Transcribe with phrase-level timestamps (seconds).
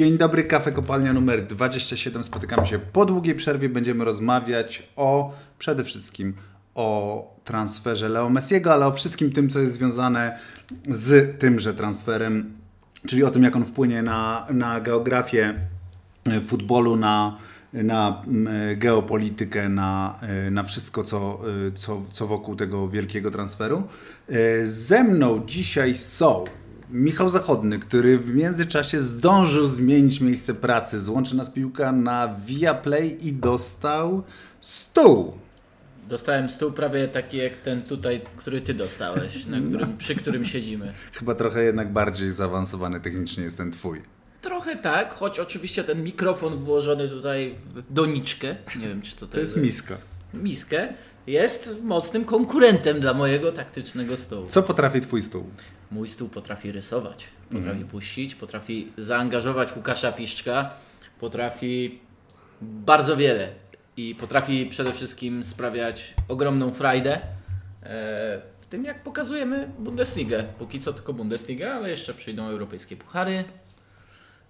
[0.00, 2.24] Dzień dobry, kafe kopalnia numer 27.
[2.24, 3.68] Spotykamy się po długiej przerwie.
[3.68, 6.34] Będziemy rozmawiać o przede wszystkim
[6.74, 10.38] o transferze Leo Messiego, ale o wszystkim tym, co jest związane
[10.88, 12.52] z tymże transferem,
[13.06, 15.54] czyli o tym, jak on wpłynie na, na geografię
[16.30, 17.36] e, futbolu, na,
[17.72, 23.82] na mm, geopolitykę, na, e, na wszystko, co, e, co, co wokół tego wielkiego transferu.
[24.64, 26.44] Ze mną dzisiaj są
[26.92, 31.00] Michał Zachodny, który w międzyczasie zdążył zmienić miejsce pracy.
[31.00, 34.22] Złączy nas piłka na Viaplay i dostał
[34.60, 35.32] stół.
[36.08, 40.92] Dostałem stół prawie taki jak ten tutaj, który ty dostałeś, na którym, przy którym siedzimy.
[41.12, 44.02] Chyba trochę jednak bardziej zaawansowany technicznie jest ten twój.
[44.40, 49.40] Trochę tak, choć oczywiście ten mikrofon włożony tutaj w doniczkę, nie wiem czy to, to
[49.40, 49.96] jest miska.
[50.34, 50.88] Miskę,
[51.26, 54.46] jest mocnym konkurentem dla mojego taktycznego stołu.
[54.48, 55.44] Co potrafi twój stół?
[55.90, 57.88] Mój stół potrafi rysować, potrafi mm.
[57.88, 60.74] puścić, potrafi zaangażować Łukasza Piszczka,
[61.20, 62.00] potrafi
[62.60, 63.48] bardzo wiele
[63.96, 67.20] i potrafi przede wszystkim sprawiać ogromną frajdę e,
[68.60, 70.44] w tym, jak pokazujemy Bundesligę.
[70.58, 73.44] Póki co tylko Bundesligę, ale jeszcze przyjdą europejskie puchary,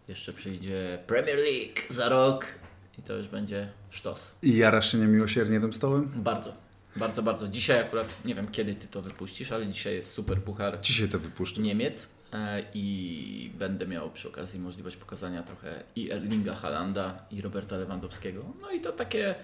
[0.08, 2.46] jeszcze przyjdzie Premier League za rok
[2.98, 4.34] i to już będzie sztos.
[4.42, 6.10] I jarasz się niemiłosiernie tym stołem?
[6.16, 6.69] Bardzo.
[6.96, 7.48] Bardzo, bardzo.
[7.48, 10.80] Dzisiaj akurat, nie wiem kiedy ty to wypuścisz, ale dzisiaj jest super puchar.
[10.80, 11.62] Dzisiaj to wypuszczę.
[11.62, 17.76] Niemiec e, i będę miał przy okazji możliwość pokazania trochę i Erlinga Halanda i Roberta
[17.76, 18.44] Lewandowskiego.
[18.60, 19.34] No i to takie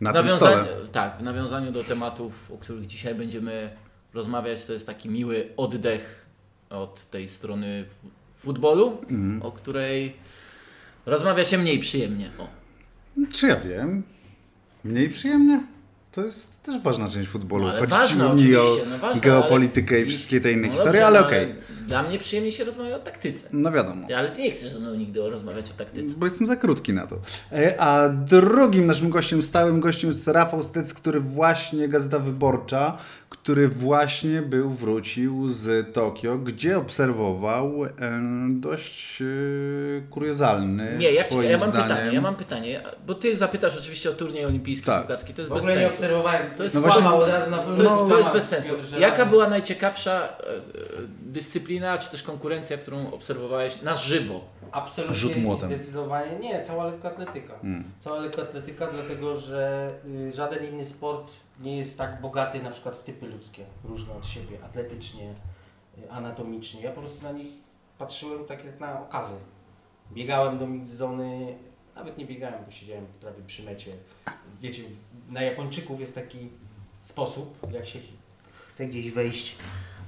[0.00, 3.70] Na nawiązanie, tak, w nawiązaniu do tematów, o których dzisiaj będziemy
[4.14, 6.26] rozmawiać, to jest taki miły oddech
[6.70, 7.84] od tej strony
[8.38, 9.42] futbolu, mhm.
[9.42, 10.16] o której
[11.06, 12.30] rozmawia się mniej przyjemnie.
[12.38, 12.48] O.
[13.32, 14.02] Czy ja wiem?
[14.84, 15.73] Mniej przyjemnie?
[16.14, 17.64] To jest też ważna część futbolu.
[17.64, 21.20] No, Chodzi ważna, ci o no geopolitykę i wszystkie te inne no historie, dobrze, ale
[21.20, 21.52] no okej.
[21.52, 21.86] Okay.
[21.88, 23.48] Dla mnie przyjemnie się rozmawia o taktyce.
[23.52, 24.06] No wiadomo.
[24.16, 26.14] Ale ty nie chcesz ze mną nigdy rozmawiać o taktyce.
[26.16, 27.16] Bo jestem za krótki na to.
[27.52, 32.98] E, a drugim naszym gościem, stałym gościem jest Rafał Stec, który właśnie, Gazeta Wyborcza,
[33.44, 37.90] który właśnie był, wrócił z Tokio, gdzie obserwował e,
[38.48, 39.24] dość e,
[40.10, 40.96] kuriozalny.
[40.98, 41.88] Nie, ja, ja mam zdaniem...
[41.88, 45.00] pytanie, ja mam pytanie, bo ty zapytasz oczywiście o turniej olimpijski tak.
[45.00, 45.80] piłkarski, to jest w bez sensu.
[45.80, 46.80] nie obserwowałem, to jest, no
[47.18, 48.72] od razu na to jest, to jest bez sensu.
[48.98, 50.28] Jaka była najciekawsza
[51.22, 54.40] dyscyplina, czy też konkurencja, którą obserwowałeś na żywo?
[54.72, 55.68] Absolutnie Rzut młotem.
[55.68, 57.58] zdecydowanie nie, cała lekkoatletyka.
[57.62, 57.84] Hmm.
[57.98, 59.90] Cała lekkoatletyka, dlatego że
[60.28, 64.26] y, żaden inny sport nie jest tak bogaty na przykład w typy ludzkie, różne od
[64.26, 65.34] siebie, atletycznie,
[65.98, 66.82] y, anatomicznie.
[66.82, 67.52] Ja po prostu na nich
[67.98, 69.34] patrzyłem tak jak na okazy.
[70.12, 71.58] Biegałem do mix zony,
[71.94, 73.92] nawet nie biegałem, bo siedziałem prawie przy mecie.
[74.60, 74.82] Wiecie,
[75.28, 76.50] na Japończyków jest taki
[77.00, 77.98] sposób, jak się
[78.68, 79.56] chce gdzieś wejść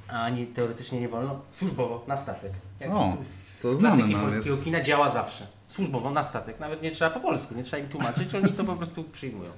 [0.09, 2.53] a ani teoretycznie nie wolno, służbowo na statek.
[2.81, 4.65] Jak o, z to klasyki no, polskiego jest...
[4.65, 5.47] kina działa zawsze.
[5.67, 6.61] Służbowo na statek.
[6.61, 9.51] Nawet nie trzeba po polsku, nie trzeba im tłumaczyć, oni to po prostu przyjmują.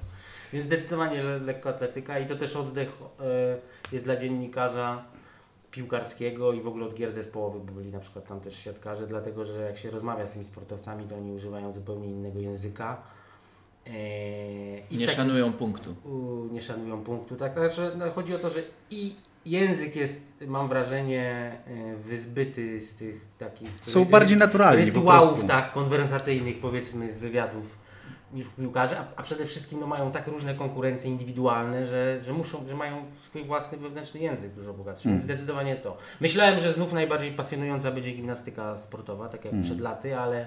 [0.53, 2.89] Więc zdecydowanie lekkoatletyka i to też oddech
[3.21, 3.25] e,
[3.93, 5.05] jest dla dziennikarza
[5.71, 9.45] piłkarskiego i w ogóle od gier zespołowych, bo byli na przykład tam też siatkarze, dlatego
[9.45, 13.03] że jak się rozmawia z tymi sportowcami, to oni używają zupełnie innego języka.
[13.87, 13.91] E,
[14.91, 15.95] nie taki, szanują punktu.
[16.53, 17.37] nie szanują punktu.
[17.37, 18.61] Tak, znaczy, no, chodzi o to, że
[18.91, 19.15] i
[19.47, 23.71] język jest, mam wrażenie, e, wyzbyty z tych takich...
[23.83, 27.88] Są bardziej naturalni Rytuałów, tak, konwersacyjnych, powiedzmy, z wywiadów
[28.33, 32.67] niż piłkarze, a, a, przede wszystkim no, mają tak różne konkurencje indywidualne, że, że muszą,
[32.67, 35.97] że mają swój własny wewnętrzny język dużo bogatszy, więc zdecydowanie to.
[36.21, 39.63] Myślałem, że znów najbardziej pasjonująca będzie gimnastyka sportowa, tak jak hmm.
[39.63, 40.47] przed laty, ale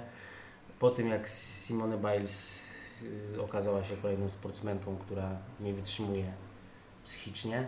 [0.79, 2.61] po tym jak Simone Biles
[3.35, 6.33] y, okazała się kolejną sportsmenką, która nie wytrzymuje
[7.03, 7.67] psychicznie,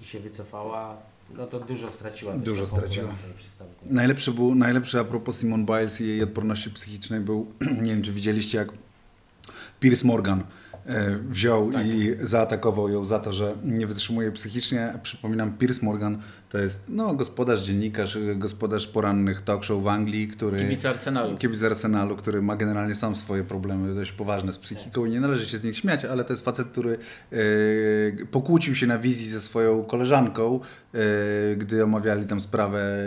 [0.00, 0.96] i się wycofała,
[1.36, 2.36] no to dużo straciła.
[2.38, 3.12] Dużo straciła.
[3.86, 7.46] Najlepszy był, najlepszy a propos Simon Biles i jej odporności psychicznej był,
[7.82, 8.68] nie wiem czy widzieliście jak
[9.84, 10.38] Piers Morgan.
[10.38, 10.63] E,
[11.28, 11.86] wziął tak.
[11.86, 14.92] i zaatakował ją za to, że nie wytrzymuje psychicznie.
[15.02, 16.18] Przypominam, Piers Morgan
[16.54, 20.58] to jest no, gospodarz, dziennikarz, gospodarz porannych talk show w Anglii, który...
[20.58, 21.38] Kibic Arsenalu.
[21.38, 25.46] Kibic Arsenalu, który ma generalnie sam swoje problemy dość poważne z psychiką i nie należy
[25.46, 26.98] się z nich śmiać, ale to jest facet, który
[27.32, 27.36] e,
[28.26, 30.60] pokłócił się na wizji ze swoją koleżanką,
[30.94, 30.98] e,
[31.56, 33.06] gdy omawiali tam sprawę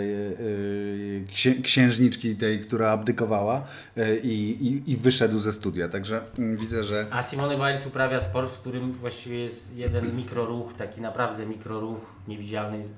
[1.47, 3.63] e, księżniczki tej, która abdykowała
[3.97, 5.89] e, i, i, wyszedł ze studia.
[5.89, 7.05] Także mm, widzę, że...
[7.11, 12.89] A Simone Biles uprawia sport, w którym właściwie jest jeden mikroruch, taki naprawdę mikroruch, niewidzialny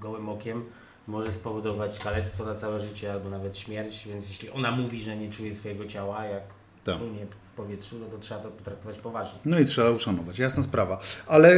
[0.00, 0.64] gołym okiem,
[1.06, 5.28] może spowodować kalectwo na całe życie albo nawet śmierć, więc jeśli ona mówi, że nie
[5.28, 6.42] czuje swojego ciała, jak
[6.84, 6.96] tak.
[7.42, 9.38] w powietrzu, no to trzeba to potraktować poważnie.
[9.44, 11.00] No i trzeba uszanować, jasna sprawa.
[11.26, 11.48] Ale,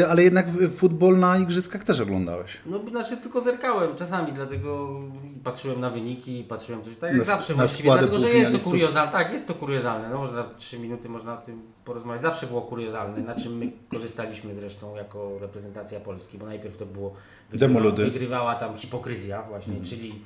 [0.00, 0.46] e, ale jednak
[0.76, 2.50] futbol na igrzyskach też oglądałeś.
[2.66, 5.00] No znaczy tylko zerkałem czasami, dlatego
[5.44, 9.12] patrzyłem na wyniki, patrzyłem coś tak jak na, zawsze właściwie, dlatego że jest to kuriozalne.
[9.12, 10.10] Tak, jest to kuriozalne.
[10.10, 12.22] No można trzy minuty można o tym porozmawiać.
[12.22, 17.14] Zawsze było kuriozalne, na czym my korzystaliśmy zresztą jako reprezentacja Polski, bo najpierw to było
[17.50, 19.90] wygrywa, wygrywała tam hipokryzja właśnie, mhm.
[19.90, 20.22] czyli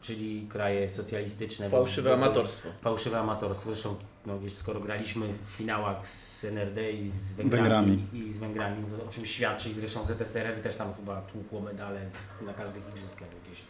[0.00, 1.70] czyli kraje socjalistyczne.
[1.70, 2.68] Fałszywe amatorstwo.
[2.80, 3.70] Fałszywe amatorstwo.
[3.70, 3.96] Zresztą
[4.26, 8.04] no, skoro graliśmy w finałach z NRD i z Węgrami, Węgrami.
[8.12, 9.72] i z Węgrami, no, o czym świadczy.
[9.72, 13.64] Zresztą ZSRR też tam chyba tłukło medale z, na każdych igrzyskach jakieś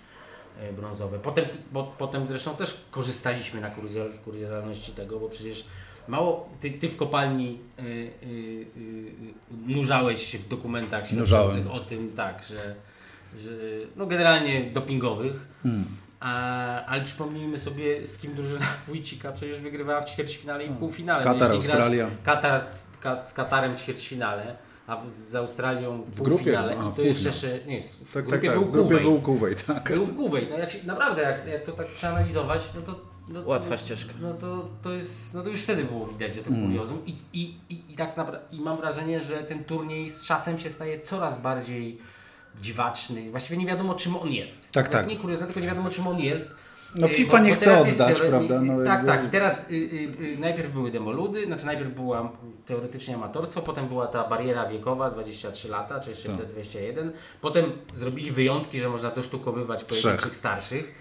[0.60, 1.18] e, brązowe.
[1.18, 3.70] Potem, bo, potem zresztą też korzystaliśmy na
[4.24, 5.64] kuriozalności tego, bo przecież
[6.08, 8.26] mało, ty, ty w kopalni y, y,
[8.76, 9.12] y,
[9.66, 12.74] nurzałeś się w dokumentach świadczących o tym, tak, że,
[13.36, 13.50] że
[13.96, 15.48] no generalnie dopingowych.
[15.62, 15.84] Hmm.
[16.20, 21.24] A, ale przypomnijmy sobie, z kim drużyna Wójcika przecież wygrywała w ćwierćfinale i w półfinale.
[21.24, 22.10] Katar, Australia.
[22.24, 22.64] Katar,
[23.00, 24.56] ka, z Katarem w ćwierćfinale,
[24.86, 26.72] a z Australią w, w półfinale.
[26.72, 29.66] Grupie, a, w to jeszcze nie, w tak, grupie, tak, był, w grupie był Kuwait.
[29.66, 29.92] Tak.
[29.92, 30.50] Był w Kuwait.
[30.50, 34.12] No jak się, naprawdę, jak, jak to tak przeanalizować, no to no, Łatwa ścieżka.
[34.20, 36.66] No to, to jest, no to już wtedy było widać, że to mm.
[36.66, 38.14] kuriozum I, i, i, i tak
[38.52, 41.98] i mam wrażenie, że ten turniej z czasem się staje coraz bardziej
[42.60, 43.30] dziwaczny.
[43.30, 44.72] Właściwie nie wiadomo, czym on jest.
[44.72, 45.06] Tak, tak.
[45.06, 46.54] Nie kuriozalny, tylko nie wiadomo, czym on jest.
[46.94, 48.60] No y, FIFA bo, nie bo chce oddać, prawda?
[48.60, 49.06] No, tak, jakby...
[49.06, 49.24] tak.
[49.24, 49.78] I teraz y, y,
[50.20, 52.32] y, najpierw były demoludy, znaczy najpierw była
[52.66, 56.36] teoretycznie amatorstwo, potem była ta bariera wiekowa, 23 lata, czy jeszcze tak.
[56.36, 57.12] 21.
[57.40, 60.94] Potem zrobili wyjątki, że można dosztukowywać pojedynczych starszych,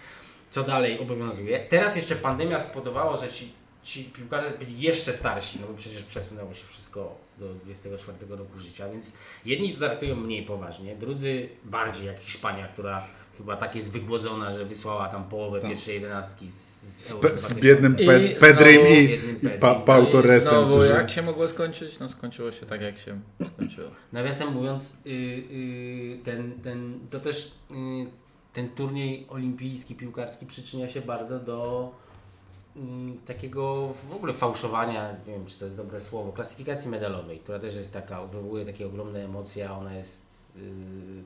[0.50, 1.58] co dalej obowiązuje.
[1.58, 3.52] Teraz jeszcze pandemia spodobała, że ci
[3.88, 8.88] ci piłkarze byli jeszcze starsi, no bo przecież przesunęło się wszystko do 24 roku życia,
[8.88, 9.12] więc
[9.44, 13.06] jedni to traktują mniej poważnie, drudzy bardziej, jak Hiszpania, która
[13.38, 15.70] chyba tak jest wygłodzona, że wysłała tam połowę tak.
[15.70, 20.48] pierwszej jedenastki z, z, z, z biednym pe i Pedrym i, i pa, Pau Torresem.
[20.48, 20.88] Znowu, którzy...
[20.88, 21.98] jak się mogło skończyć?
[21.98, 23.20] No skończyło się tak, jak się
[23.54, 23.90] skończyło.
[24.12, 27.76] Nawiasem mówiąc, yy, yy, ten, ten, to też yy,
[28.52, 31.90] ten turniej olimpijski, piłkarski przyczynia się bardzo do
[33.24, 37.74] takiego w ogóle fałszowania, nie wiem czy to jest dobre słowo, klasyfikacji medalowej, która też
[37.74, 40.62] jest taka, wywołuje takie ogromne emocje, a ona jest yy,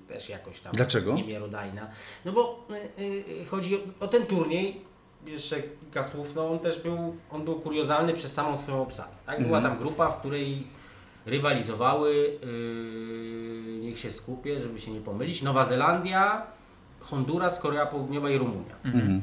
[0.09, 1.15] też jakoś tam Dlaczego?
[1.15, 1.89] niemiarodajna.
[2.25, 2.67] No bo
[2.99, 4.81] yy, yy, chodzi o, o, ten turniej,
[5.27, 9.13] jeszcze kilka słów, no on też był, on był kuriozalny przez samą swoją obsadę.
[9.27, 9.43] Tak?
[9.43, 9.75] Była mhm.
[9.75, 10.67] tam grupa, w której
[11.27, 12.39] rywalizowały,
[13.81, 16.47] niech się skupię, żeby się nie pomylić, Nowa Zelandia,
[17.01, 18.75] Honduras, Korea Południowa i Rumunia.
[18.85, 19.23] Mhm.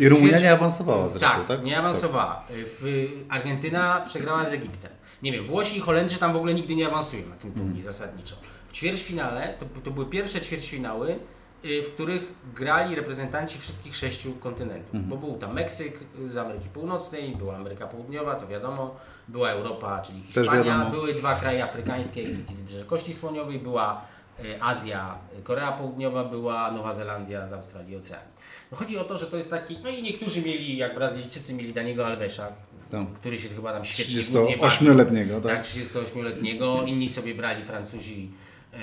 [0.00, 1.46] I Rumunia nie awansowała zresztą, tak?
[1.46, 1.64] tak?
[1.64, 2.44] nie awansowała.
[2.50, 4.90] W Argentyna przegrała z Egiptem.
[5.22, 7.82] Nie wiem, Włosi i Holendrzy tam w ogóle nigdy nie awansują na tym turnieju mm.
[7.82, 8.36] zasadniczo.
[8.66, 11.18] W ćwierćfinale, to, to były pierwsze ćwierćfinały,
[11.64, 14.94] y, w których grali reprezentanci wszystkich sześciu kontynentów.
[14.94, 15.08] Mm.
[15.08, 18.96] Bo był tam Meksyk z Ameryki Północnej, była Ameryka Południowa, to wiadomo,
[19.28, 22.22] była Europa, czyli Hiszpania, były dwa kraje afrykańskie,
[22.56, 24.02] Wybrzeże Kości Słoniowej, była
[24.44, 25.14] y, Azja,
[25.44, 28.29] Korea Południowa, była Nowa Zelandia z Australii Oceanii.
[28.72, 31.72] No chodzi o to, że to jest taki, no i niektórzy mieli, jak Brazylijczycy mieli
[31.72, 32.52] Daniego Alvesa,
[32.90, 33.06] tam.
[33.14, 35.52] który się chyba tam świetnie 38-letniego, tak?
[35.52, 36.82] Tak, 38-letniego.
[36.86, 38.30] Inni sobie brali Francuzi,
[38.74, 38.78] e,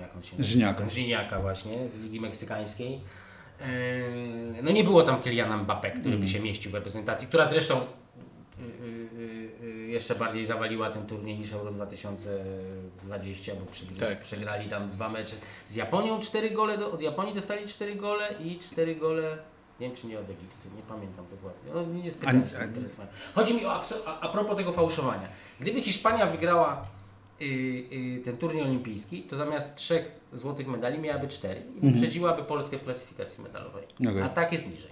[0.00, 0.48] jak on się nazywa?
[0.48, 0.88] Żyniaka.
[0.88, 3.00] Żyniaka właśnie, z Ligi Meksykańskiej.
[3.60, 3.66] E,
[4.62, 6.20] no nie było tam Kyliana Mbappé, który mm.
[6.20, 7.80] by się mieścił w reprezentacji, która zresztą
[9.92, 14.20] jeszcze bardziej zawaliła ten turniej niż Euro 2020, bo przegrali, tak.
[14.20, 15.36] przegrali tam dwa mecze
[15.68, 19.38] z Japonią, cztery gole, do, od Japonii dostali cztery gole i cztery gole
[19.80, 21.72] nie wiem czy nie od Egiptu, nie pamiętam dokładnie.
[21.74, 23.14] No, nie specjalnie się interesowałem.
[23.34, 23.72] Chodzi mi o
[24.06, 25.28] a, a propos tego fałszowania.
[25.60, 26.86] Gdyby Hiszpania wygrała
[27.42, 31.92] y, y, ten turniej olimpijski, to zamiast trzech złotych medali miałaby cztery i mhm.
[31.92, 33.84] wyprzedziłaby Polskę w klasyfikacji medalowej.
[34.00, 34.24] Okay.
[34.24, 34.90] A tak jest niżej.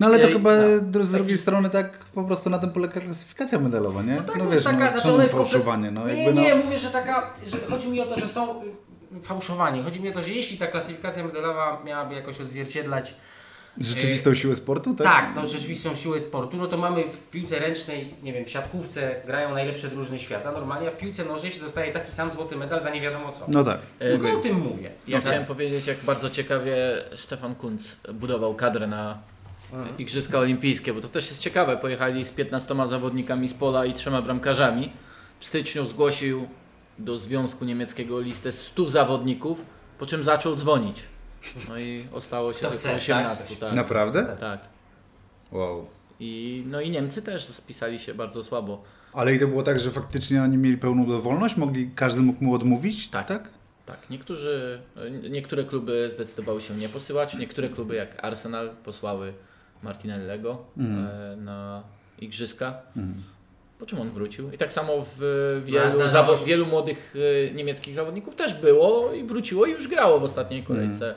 [0.00, 0.50] No ale to chyba
[0.92, 1.38] no, z drugiej taki...
[1.38, 4.16] strony tak po prostu na tym polega klasyfikacja medalowa, nie?
[4.16, 5.90] No tak, no wiesz, taka, no, znaczy ona jest fałszowanie.
[5.90, 6.64] No, nie, nie, no...
[6.64, 8.62] mówię, że taka, że chodzi mi o to, że są
[9.22, 9.82] fałszowanie.
[9.82, 13.14] Chodzi mi o to, że jeśli ta klasyfikacja medalowa miałaby jakoś odzwierciedlać
[13.80, 15.06] Rzeczywistą siłę sportu, tak?
[15.06, 16.56] Tak, no rzeczywistą siłę sportu.
[16.56, 20.88] No to mamy w piłce ręcznej, nie wiem, w siatkówce grają najlepsze drużyny świata normalnie,
[20.88, 23.44] a w piłce nożnej się dostaje taki sam złoty medal za nie wiadomo co.
[23.48, 23.78] No tak.
[23.98, 24.38] Tylko okay.
[24.38, 24.90] o tym mówię.
[25.08, 25.48] Ja no chciałem tak.
[25.48, 26.76] powiedzieć, jak bardzo ciekawie
[27.14, 29.18] Stefan Kunz budował kadrę na.
[29.98, 31.76] Igrzyska Olimpijskie, bo to też jest ciekawe.
[31.76, 34.92] Pojechali z 15 zawodnikami z pola i trzema bramkarzami.
[35.40, 36.48] W styczniu zgłosił
[36.98, 39.64] do Związku Niemieckiego listę 100 zawodników,
[39.98, 41.02] po czym zaczął dzwonić.
[41.68, 43.44] No i ostało się to tylko 18.
[43.44, 43.58] Tak?
[43.58, 43.74] tak?
[43.74, 44.36] Naprawdę?
[44.40, 44.60] Tak.
[45.52, 45.86] Wow.
[46.20, 48.82] I, no i Niemcy też spisali się bardzo słabo.
[49.12, 51.56] Ale i to było tak, że faktycznie oni mieli pełną dowolność?
[51.56, 53.08] Mogli, każdy mógł mu odmówić?
[53.08, 53.26] Tak.
[53.26, 53.50] tak?
[53.86, 54.80] Tak, niektórzy,
[55.30, 59.32] niektóre kluby zdecydowały się nie posyłać, niektóre kluby jak Arsenal posłały
[59.82, 61.44] Martinellego mm.
[61.44, 61.82] na
[62.18, 62.82] igrzyska.
[62.96, 63.22] Mhm.
[63.78, 64.50] Po czym on wrócił?
[64.52, 69.66] I tak samo w wielu, zawo- wielu młodych y, niemieckich zawodników też było i wróciło
[69.66, 71.14] i już grało w ostatniej kolejce.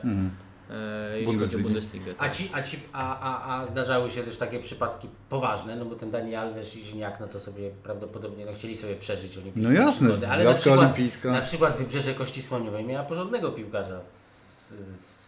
[0.71, 2.13] E, jeśli chodzi o Bundesligę.
[2.17, 5.95] A, ci, a, ci, a, a, a zdarzały się też takie przypadki poważne, no bo
[5.95, 9.79] ten Dani Alves i Żyniak, no to sobie prawdopodobnie no, chcieli sobie przeżyć olimpijską No
[9.79, 11.31] jasne, przygody, ale na przykład, olimpijska.
[11.31, 15.20] na przykład Wybrzeże Kości Słoniowej miała porządnego piłkarza z, z,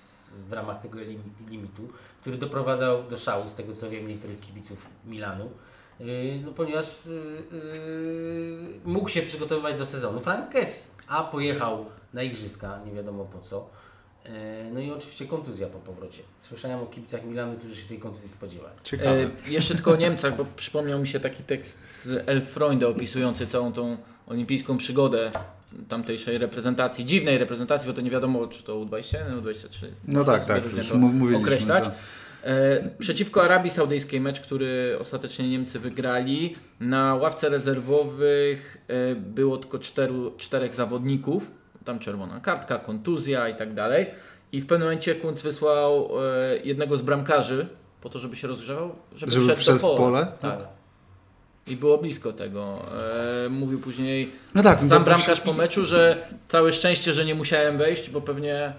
[0.50, 1.88] w ramach tego lim- limitu,
[2.22, 5.50] który doprowadzał do szału, z tego co wiem, niektórych kibiców Milanu.
[6.00, 7.13] Yy, No, ponieważ yy,
[7.58, 13.40] yy, mógł się przygotowywać do sezonu Frank Kessie, a pojechał na igrzyska, nie wiadomo po
[13.40, 13.70] co.
[14.74, 16.24] No i oczywiście kontuzja po powrocie.
[16.40, 18.75] Słyszałem o kibicach Milanu, którzy się tej kontuzji spodziewali.
[18.84, 19.12] Ciekawe.
[19.48, 23.74] E, jeszcze tylko o Niemcach, bo przypomniał mi się taki tekst z Elfreunde opisujący całą
[23.74, 23.98] tą
[24.28, 25.32] olimpijską przygodę
[25.89, 29.88] tamtejszej reprezentacji, dziwnej reprezentacji, bo to nie wiadomo, czy to U21, U23.
[30.08, 31.84] No tak, tak, już mówiliśmy, określać.
[31.84, 31.92] to.
[32.44, 36.56] E, przeciwko Arabii Saudyjskiej mecz, który ostatecznie Niemcy wygrali.
[36.80, 41.51] Na ławce rezerwowych e, było tylko czteru, czterech zawodników.
[41.86, 44.06] Tam czerwona kartka, kontuzja i tak dalej.
[44.51, 47.68] I w pewnym momencie Kunc wysłał e, jednego z bramkarzy
[48.01, 50.27] po to, żeby się rozgrzewał, żeby, Żeby wszedł, wszedł w pole?
[50.42, 50.60] Tak.
[51.67, 52.86] I było blisko tego.
[53.46, 56.17] E, mówił później No tak, sam bramkarz po meczu, że
[56.48, 58.74] całe szczęście, że nie musiałem wejść, bo pewnie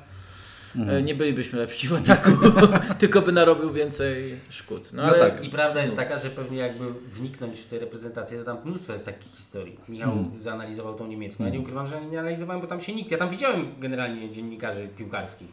[0.76, 0.96] Mhm.
[0.98, 2.30] e, nie bylibyśmy lepsi w ataku,
[2.98, 4.90] tylko by narobił więcej szkód.
[4.92, 5.44] No, No ale tak.
[5.44, 9.04] I prawda jest taka, że pewnie jakby wniknąć w tę reprezentację, to tam mnóstwo jest
[9.04, 9.76] takich historii.
[9.88, 10.30] Michał Mm.
[10.38, 11.44] zanalizował tą niemiecką.
[11.44, 13.10] Ja nie ukrywam, że nie analizowałem, bo tam się nikt.
[13.10, 15.48] Ja tam widziałem generalnie dziennikarzy piłkarskich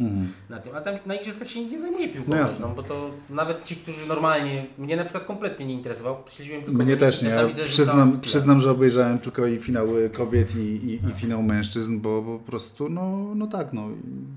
[0.50, 2.32] na tym, a tam na igrzyskach się nikt nie zajmuje piłką.
[2.60, 6.84] No bo to nawet ci, którzy normalnie, mnie na przykład kompletnie nie interesował, śledziłem tylko
[6.84, 7.30] Mnie też nie.
[7.30, 12.22] Ja przyznam, przyznam, że obejrzałem tylko i finały kobiet i, i, i finał mężczyzn, bo,
[12.22, 13.90] bo po prostu, no, no tak, no,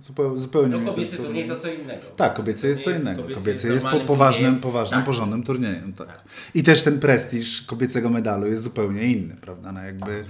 [0.03, 2.03] zupełnie, zupełnie No kobiecy turniej to co innego.
[2.17, 3.23] Tak, kobiecy jest co innego.
[3.23, 5.07] kobiecy Kobiecy jest po, poważnym, poważnym, Tak.
[5.07, 5.93] porządnym turniejem.
[5.93, 6.07] Tak.
[6.07, 6.25] Tak.
[6.55, 9.73] I też ten prestiż kobiecego medalu jest zupełnie inny, prawda?
[9.73, 10.25] No jakby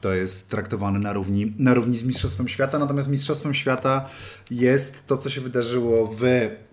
[0.00, 4.08] to jest traktowane na równi, na równi z Mistrzostwem Świata, natomiast Mistrzostwem Świata
[4.50, 6.24] jest to, co się wydarzyło w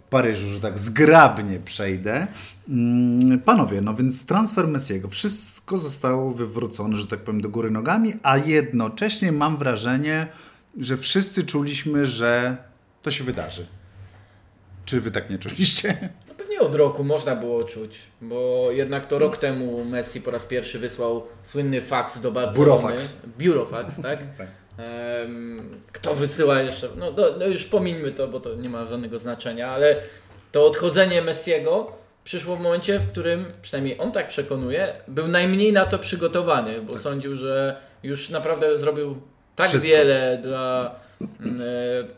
[0.10, 2.27] Paryżu, że tak zgrabnie przejdę.
[2.69, 8.13] Mm, Panowie, no więc transfer Messiego, wszystko zostało wywrócone, że tak powiem, do góry nogami,
[8.24, 10.27] a jednocześnie mam wrażenie,
[10.79, 12.57] że wszyscy czuliśmy, że
[13.07, 13.65] to się wydarzy.
[14.85, 16.09] Czy wy tak nie czuliście?
[16.27, 20.45] no pewnie od roku można było czuć, bo jednak to rok temu Messi po raz
[20.45, 22.65] pierwszy wysłał słynny faks do Barcelony.
[22.65, 23.25] Burofax.
[23.39, 24.19] Burofax, tak?
[24.37, 24.47] Tak.
[25.91, 26.89] Kto wysyła jeszcze?
[26.97, 29.95] No, no, no już pomińmy to, bo to nie ma żadnego znaczenia, ale
[30.51, 31.91] to odchodzenie Messiego
[32.23, 36.97] przyszło w momencie, w którym, przynajmniej on tak przekonuje, był najmniej na to przygotowany, bo
[36.97, 39.21] sądził, że już naprawdę zrobił
[39.55, 39.89] tak Wszystko.
[39.89, 40.95] wiele dla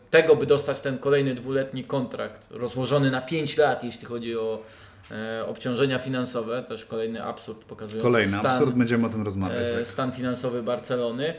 [0.09, 4.63] tego, by dostać ten kolejny dwuletni kontrakt, rozłożony na 5 lat, jeśli chodzi o
[5.11, 9.67] e, obciążenia finansowe, też kolejny absurd pokazujący Kolejny stan, absurd, będziemy o tym rozmawiać.
[9.67, 9.87] e, tak.
[9.87, 11.33] stan finansowy Barcelony.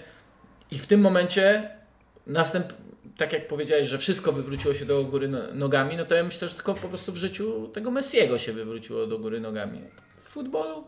[0.70, 1.70] I w tym momencie
[2.26, 2.66] następ,
[3.16, 6.48] tak jak powiedziałeś, że wszystko wywróciło się do góry no- nogami, no to ja myślę,
[6.48, 9.80] że tylko po prostu w życiu tego Messiego się wywróciło do góry nogami.
[10.22, 10.84] W futbolu?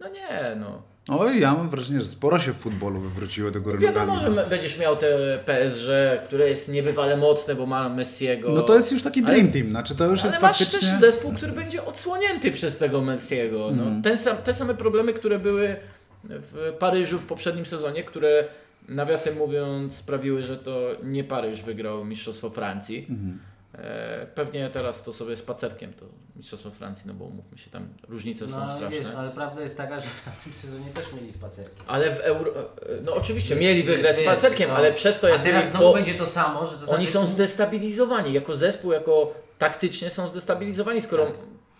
[0.00, 0.82] No nie, no.
[1.08, 4.36] Oj, ja mam wrażenie, że sporo się w futbolu wywróciło do góry Wiadomo, nogami.
[4.36, 5.88] że będziesz miał te PSG,
[6.26, 8.52] które jest niebywale mocne, bo ma Messiego.
[8.52, 10.88] No to jest już taki Ale- dream team, znaczy to już Ale jest masz faktycznie...
[10.88, 13.58] też zespół, który będzie odsłonięty przez tego Messiego.
[13.58, 14.02] No, Mhm.
[14.02, 15.76] ten sam, te same problemy, które były
[16.24, 18.44] w Paryżu w poprzednim sezonie, które
[18.88, 23.06] nawiasem mówiąc sprawiły, że to nie Paryż wygrał Mistrzostwo Francji.
[23.10, 23.38] Mhm.
[23.78, 26.06] E, pewnie teraz to sobie spacerkiem to
[26.36, 28.98] Mistrzostwo Francji, no bo mówmy się, tam różnice są No ale straszne.
[28.98, 31.82] wiesz, ale prawda jest taka, że w tamtym sezonie też mieli spacerki.
[31.86, 32.52] Ale w Euro...
[33.02, 34.76] No oczywiście mieli wygrać wiesz, spacerkiem, no.
[34.76, 36.92] ale przez to A jak teraz byli znowu będzie to samo, że to znaczy...
[36.92, 41.34] Oni są zdestabilizowani, jako zespół, jako taktycznie są zdestabilizowani, skoro Tak.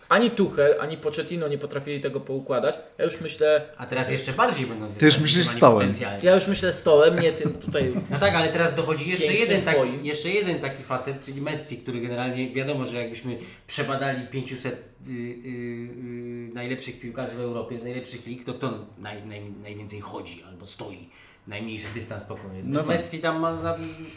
[0.09, 2.79] Ani Tuchel, ani Pochettino nie potrafili tego poukładać.
[2.97, 5.77] Ja już myślę, A teraz jeszcze bardziej będą Ty już myślisz stołem.
[5.77, 6.25] potencjalnie.
[6.29, 7.93] ja już myślę stołem, nie tym tutaj.
[8.09, 10.05] No tak, ale teraz dochodzi jeszcze jeden, taki, twoim.
[10.05, 13.37] jeszcze jeden taki facet, czyli Messi, który generalnie wiadomo, że jakbyśmy
[13.67, 19.25] przebadali 500 y, y, y, najlepszych piłkarzy w Europie z najlepszych lig, to kto naj,
[19.25, 21.09] naj, najwięcej chodzi albo stoi,
[21.47, 22.61] najmniejszy dystans pokonuje.
[22.63, 22.87] No No tak.
[22.87, 23.57] Messi tam ma,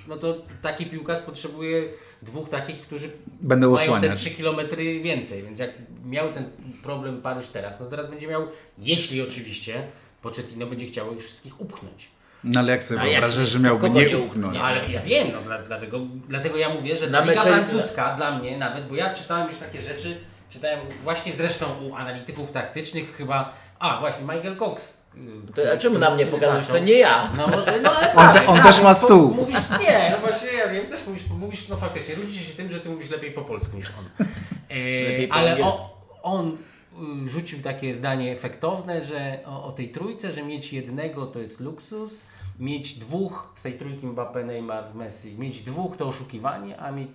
[0.09, 1.85] no to taki piłkarz potrzebuje
[2.23, 3.11] dwóch takich, którzy
[3.41, 4.19] Będą mają te osłaniać.
[4.19, 4.61] 3 km
[5.03, 5.71] więcej, więc jak
[6.05, 6.51] miał ten
[6.83, 9.83] problem Paryż teraz, no teraz będzie miał, jeśli oczywiście
[10.23, 12.11] Pochettino będzie chciał ich wszystkich upchnąć.
[12.45, 14.47] No ale jak sobie wyobrażasz, że miałby nie upchnąć?
[14.47, 14.63] upchnie?
[14.63, 18.39] Ale ja wiem, no, dla, dlatego, dlatego ja mówię, że ta Liga mecze- Francuska dla
[18.39, 20.17] mnie nawet, bo ja czytałem już takie rzeczy,
[20.51, 25.00] czytałem właśnie zresztą u analityków taktycznych chyba, a właśnie Michael Cox.
[25.17, 26.67] Y, To, a czemu na mnie pokazujesz?
[26.67, 27.31] To nie ja.
[27.37, 27.47] No,
[27.83, 29.35] no ale On prawie, te- on prawie, też ma bo stół.
[29.35, 32.81] Mówisz, nie, no właśnie ja wiem, też mówisz, mówisz, no faktycznie, różnicie się tym, że
[32.81, 34.27] ty mówisz lepiej po polsku niż on.
[34.69, 35.83] E, Lepiej po ale angielsku.
[35.83, 36.57] o, on
[37.25, 41.61] y, rzucił takie zdanie efektowne, że o, o tej trójce, że mieć jednego to jest
[41.61, 42.23] luksus,
[42.59, 47.09] mieć dwóch z tej trójki Mbappé, Neymar, Messi, mieć dwóch to oszukiwanie, a mieć,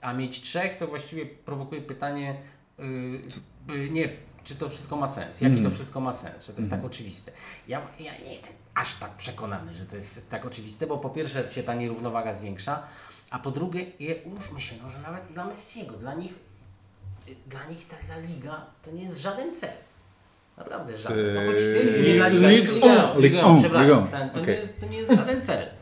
[0.00, 2.36] a mieć trzech to właściwie prowokuje pytanie,
[2.78, 4.08] yy, nie,
[4.44, 5.70] czy to wszystko ma sens, jaki mm.
[5.70, 6.80] to wszystko ma sens, że to jest mm.
[6.80, 7.32] tak oczywiste.
[7.68, 11.48] Ja, ja nie jestem aż tak przekonany, że to jest tak oczywiste, bo po pierwsze
[11.48, 12.82] się ta nierównowaga zwiększa,
[13.30, 13.86] a po drugie,
[14.24, 16.34] umówmy się, no, że nawet dla Messiego, dla nich,
[17.46, 19.76] dla nich ta La Liga to nie jest żaden cel.
[20.56, 21.34] Naprawdę żaden.
[21.34, 23.42] No choć, yy, nie La Liga, Liga, Liga, Liga,
[24.52, 25.62] jest, to nie jest żaden cel.
[25.62, 25.81] Mm,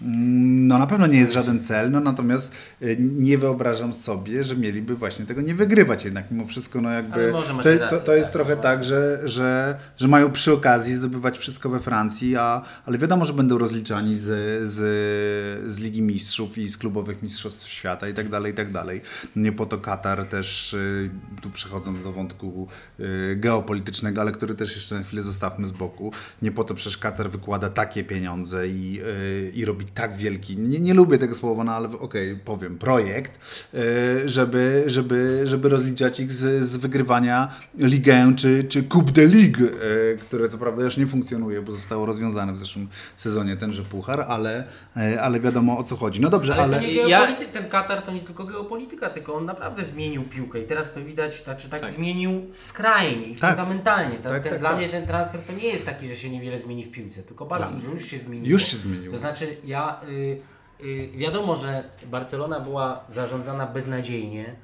[0.00, 4.96] no na pewno nie jest żaden cel, no natomiast y, nie wyobrażam sobie, że mieliby
[4.96, 7.32] właśnie tego nie wygrywać jednak mimo wszystko, no jakby
[7.62, 11.68] to, to, to, jest tak, trochę tak, że, że, że mają przy okazji zdobywać wszystko
[11.68, 14.22] we Francji, a, ale wiadomo, że będą rozliczani z,
[14.68, 19.00] z, z Ligi Mistrzów i z klubowych mistrzostw świata i tak dalej, i tak dalej.
[19.36, 21.10] Nie po to Katar też, y,
[21.42, 22.68] tu przechodząc do wątku
[23.00, 26.98] y, geopolitycznego, ale który też jeszcze na chwilę zostawmy z boku, nie po to przecież
[26.98, 29.00] Katar wykłada takie pieniądze i,
[29.54, 33.38] i robi tak wielki, nie, nie lubię tego słowa, no ale okej, okay, powiem, projekt,
[33.74, 39.64] e, żeby, żeby, żeby rozliczać ich z, z wygrywania Ligę czy, czy Coupe de Ligue,
[39.64, 44.24] e, które co prawda już nie funkcjonuje, bo zostało rozwiązane w zeszłym sezonie tenże puchar,
[44.28, 44.64] ale,
[44.96, 46.20] e, ale wiadomo o co chodzi.
[46.20, 46.62] No dobrze, ale...
[46.62, 46.76] ale...
[46.76, 50.92] To nie ten Katar to nie tylko geopolityka, tylko on naprawdę zmienił piłkę i teraz
[50.92, 51.90] to widać, znaczy tak, tak.
[51.90, 53.56] zmienił skrajnie i tak.
[53.56, 54.16] fundamentalnie.
[54.16, 54.78] Ta, tak, ten, tak, dla tak.
[54.78, 57.72] mnie ten transfer to nie jest taki, że się niewiele zmieni w piłce, tylko bardzo
[57.72, 58.48] dużo już się zmieniło.
[58.48, 59.12] Już się zmieniło.
[59.12, 59.73] To znaczy ja
[60.08, 60.40] y,
[60.84, 64.56] y, wiadomo, że Barcelona była zarządzana beznadziejnie.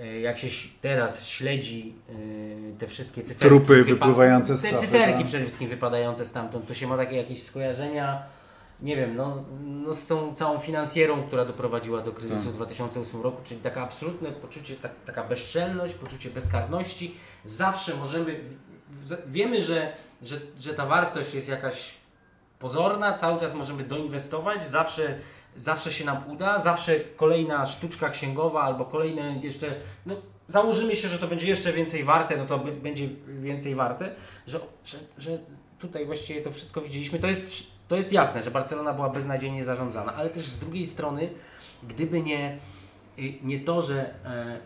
[0.00, 0.48] Y, jak się
[0.80, 3.46] teraz śledzi y, te wszystkie cyferki.
[3.46, 5.26] Trupy wypływające z Te cyferki tak.
[5.26, 8.22] przede wszystkim wypadające stamtąd, to się ma takie jakieś skojarzenia,
[8.82, 12.52] nie wiem, no, no z tą całą finansjerą, która doprowadziła do kryzysu tak.
[12.52, 17.14] w 2008 roku, czyli taka absolutne poczucie, tak, taka bezczelność, poczucie bezkarności.
[17.44, 18.40] Zawsze możemy,
[19.26, 21.94] wiemy, że, że, że ta wartość jest jakaś
[22.64, 25.18] pozorna, cały czas możemy doinwestować, zawsze,
[25.56, 29.74] zawsze się nam uda, zawsze kolejna sztuczka księgowa albo kolejne jeszcze,
[30.06, 30.14] no
[30.48, 34.14] założymy się, że to będzie jeszcze więcej warte, no to będzie więcej warte,
[34.46, 35.38] że, że, że
[35.78, 40.14] tutaj właściwie to wszystko widzieliśmy, to jest, to jest jasne, że Barcelona była beznadziejnie zarządzana,
[40.14, 41.30] ale też z drugiej strony,
[41.82, 42.58] gdyby nie
[43.42, 44.60] nie to, że e,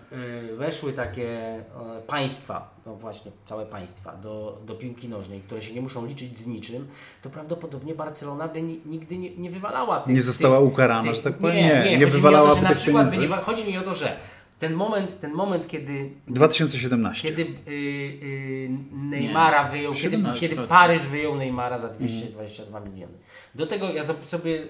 [0.53, 1.65] e, weszły takie e,
[2.07, 6.47] państwa, no właśnie całe państwa do, do piłki nożnej, które się nie muszą liczyć z
[6.47, 6.89] niczym,
[7.23, 11.23] to prawdopodobnie Barcelona by nigdy nie, nie wywalała tych, Nie została tych, ukarana, tych, że
[11.23, 11.57] tak powiem?
[11.57, 13.29] Nie, nie, nie, nie wywalała to, tych pieniędzy.
[13.29, 14.17] Nie, chodzi mi o to, że
[14.59, 16.11] ten moment, ten moment kiedy.
[16.27, 17.29] 2017.
[17.29, 22.93] Kiedy yy, yy, Neymara nie, wyjął, kiedy, kiedy Paryż wyjął Neymara za 222 mm.
[22.93, 23.19] miliony.
[23.55, 24.69] Do tego ja sobie yy,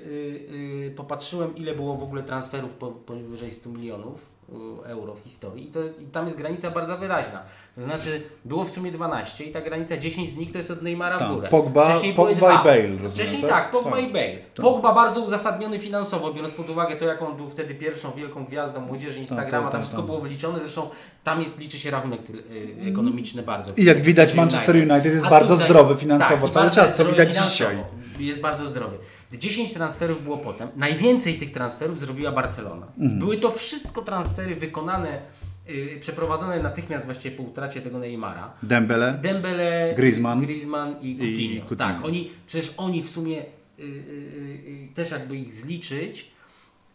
[0.85, 2.75] yy, popatrzyłem, ile było w ogóle transferów
[3.07, 4.38] powyżej 100 milionów
[4.85, 5.69] euro w historii.
[5.69, 7.43] I, to, I tam jest granica bardzo wyraźna.
[7.75, 10.83] To znaczy, było w sumie 12 i ta granica 10 z nich to jest od
[10.83, 11.49] Neymara w górę.
[11.49, 12.83] Pogba, Wcześniej Pogba i Bale.
[12.83, 14.01] Rozumiem, Wcześniej tak, tak Pogba tak.
[14.01, 14.37] i Bale.
[14.55, 14.65] Tak.
[14.65, 18.81] Pogba bardzo uzasadniony finansowo, biorąc pod uwagę to, jak on był wtedy pierwszą wielką gwiazdą
[18.81, 20.91] młodzieży tak, Instagrama, tak, tam wszystko było wyliczone, zresztą
[21.25, 23.73] tam jest, liczy się rachunek y, ekonomiczny bardzo.
[23.77, 26.97] I jak widać Manchester United, United jest A bardzo tutaj, zdrowy finansowo tak, cały czas,
[26.97, 27.77] co widać dzisiaj.
[28.19, 28.99] Jest bardzo zdrowy.
[29.33, 30.69] 10 transferów było potem.
[30.77, 32.87] Najwięcej tych transferów zrobiła Barcelona.
[32.99, 33.19] Mhm.
[33.19, 35.23] Były to wszystko transfery wykonane,
[35.69, 38.55] yy, przeprowadzone natychmiast właściwie po utracie tego Neymara.
[38.63, 41.55] Dembele, Dembele Griezmann, Griezmann i, Coutinho.
[41.55, 41.77] i Coutinho.
[41.77, 43.37] Tak, oni, przecież oni w sumie
[43.79, 46.31] yy, yy, też jakby ich zliczyć,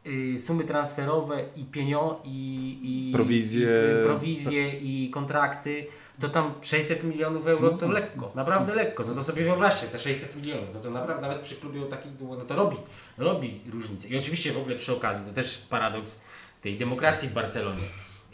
[0.08, 3.68] y, sumy transferowe i pieniądze i, i, prowizje,
[4.02, 5.88] i, prowizje i kontrakty
[6.20, 7.94] to tam 600 milionów euro to no.
[7.94, 9.04] lekko, naprawdę lekko.
[9.08, 12.12] No to sobie wyobraźcie, te 600 milionów, no to naprawdę nawet przy klubie o takich,
[12.22, 12.78] no to robi,
[13.18, 14.08] robi różnicę.
[14.08, 16.20] I oczywiście w ogóle przy okazji, to też paradoks
[16.62, 17.84] tej demokracji w Barcelonie.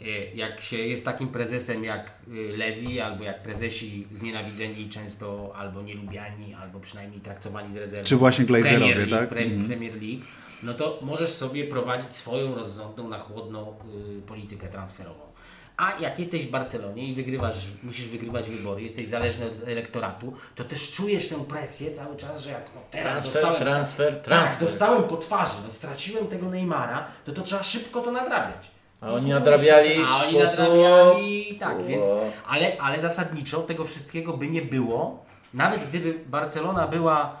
[0.02, 5.82] E, jak się jest takim prezesem jak e, Lewi, albo jak prezesi znienawidzeni często, albo
[5.82, 8.06] nielubiani, albo przynajmniej traktowani z rezerwy.
[8.06, 9.32] Czy właśnie Glazerowie, tak?
[9.32, 9.66] Mhm.
[9.66, 10.24] Premier League,
[10.62, 13.74] no to możesz sobie prowadzić swoją rozsądną, na chłodną
[14.18, 15.30] y, politykę transferową.
[15.76, 20.64] A jak jesteś w Barcelonie i wygrywasz, musisz wygrywać wybory, jesteś zależny od elektoratu, to
[20.64, 24.58] też czujesz tę presję cały czas, że jak no teraz transfer, dostałem, transfer, tak, transfer.
[24.58, 28.70] Tak, dostałem po twarzy, no straciłem tego Neymara, to to trzeba szybko to nadrabiać.
[29.00, 30.58] A oni nadrabiali A oni sposób...
[30.58, 32.08] nadrabiali, tak, więc,
[32.46, 37.36] ale, ale zasadniczo tego wszystkiego by nie było, nawet gdyby Barcelona była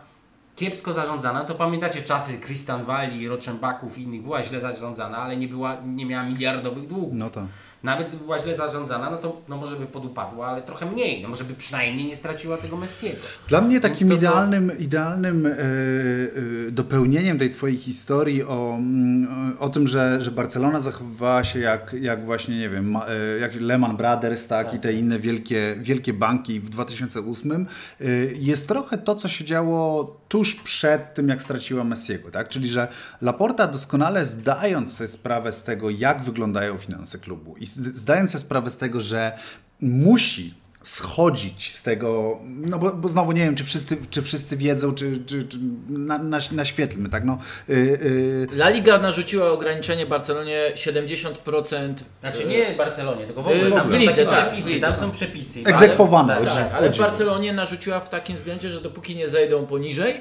[0.60, 5.48] kiepsko zarządzana, to pamiętacie czasy Christian Walli, Roczenbaków i innych, była źle zarządzana, ale nie,
[5.48, 7.12] była, nie miała miliardowych długów.
[7.14, 7.46] No to.
[7.82, 11.22] Nawet gdyby była źle zarządzana, no to no może by podupadła, ale trochę mniej.
[11.22, 13.16] No może by przynajmniej nie straciła tego Messiego.
[13.48, 19.68] Dla mnie takim to, idealnym, idealnym e, e, dopełnieniem tej twojej historii o, mm, o
[19.68, 23.00] tym, że, że Barcelona zachowywała się jak, jak właśnie, nie wiem, e,
[23.40, 27.66] jak Lehman Brothers, tak, i te inne wielkie, wielkie banki w 2008,
[28.00, 32.48] e, jest trochę to, co się działo tuż przed tym, jak straciła Messiego, tak?
[32.48, 32.88] Czyli, że
[33.20, 38.70] Laporta doskonale zdając sobie sprawę z tego, jak wyglądają finanse klubu i zdając sobie sprawę
[38.70, 39.32] z tego, że
[39.80, 44.94] musi schodzić z tego, no bo, bo znowu nie wiem, czy wszyscy, czy wszyscy wiedzą,
[44.94, 47.38] czy, czy, czy na, na, naświetlmy, tak, no.
[47.68, 51.94] y, y, La Liga narzuciła ograniczenie Barcelonie 70%.
[52.20, 54.90] Znaczy nie Barcelonie, tylko w Yy, ogóle tam w są lidze, tak, przepisy, lidze, tam
[54.90, 55.00] tak.
[55.00, 55.60] są przepisy.
[55.64, 56.36] Egzekwowane.
[56.36, 56.90] Ale- Tak, Tak, ale.
[56.90, 60.20] Barcelonie narzuciła w takim względzie, że dopóki nie zejdą poniżej,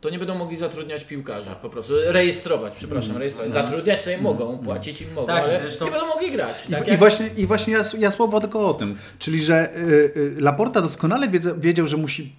[0.00, 1.54] to nie będą mogli zatrudniać piłkarza.
[1.54, 3.52] Po prostu rejestrować, przepraszam, rejestrować.
[3.52, 6.66] Zatrudniać sobie mogą, płacić im mogą, Tak, ale zresztą- nie będą mogli grać.
[6.68, 8.96] I, Tak i, jak- właśnie, I właśnie ja, ja słowo tylko o tym.
[9.18, 9.80] Czyli, że y,
[10.16, 12.36] y, Laporta doskonale wiedza, wiedział, że musi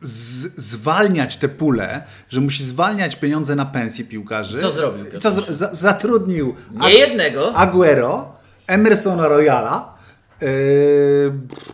[0.00, 0.10] z,
[0.56, 4.58] zwalniać te pule, że musi zwalniać pieniądze na pensje piłkarzy.
[4.58, 7.54] Co zrobił, Co zro, za, zatrudnił Nie jednego.
[7.56, 9.94] Aguero, Emersona Royala,
[10.40, 10.48] yy,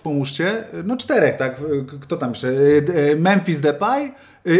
[0.02, 1.60] pomóżcie, no czterech, tak?
[2.00, 2.52] Kto tam jeszcze?
[2.52, 4.12] Yy, Memphis Depay yy,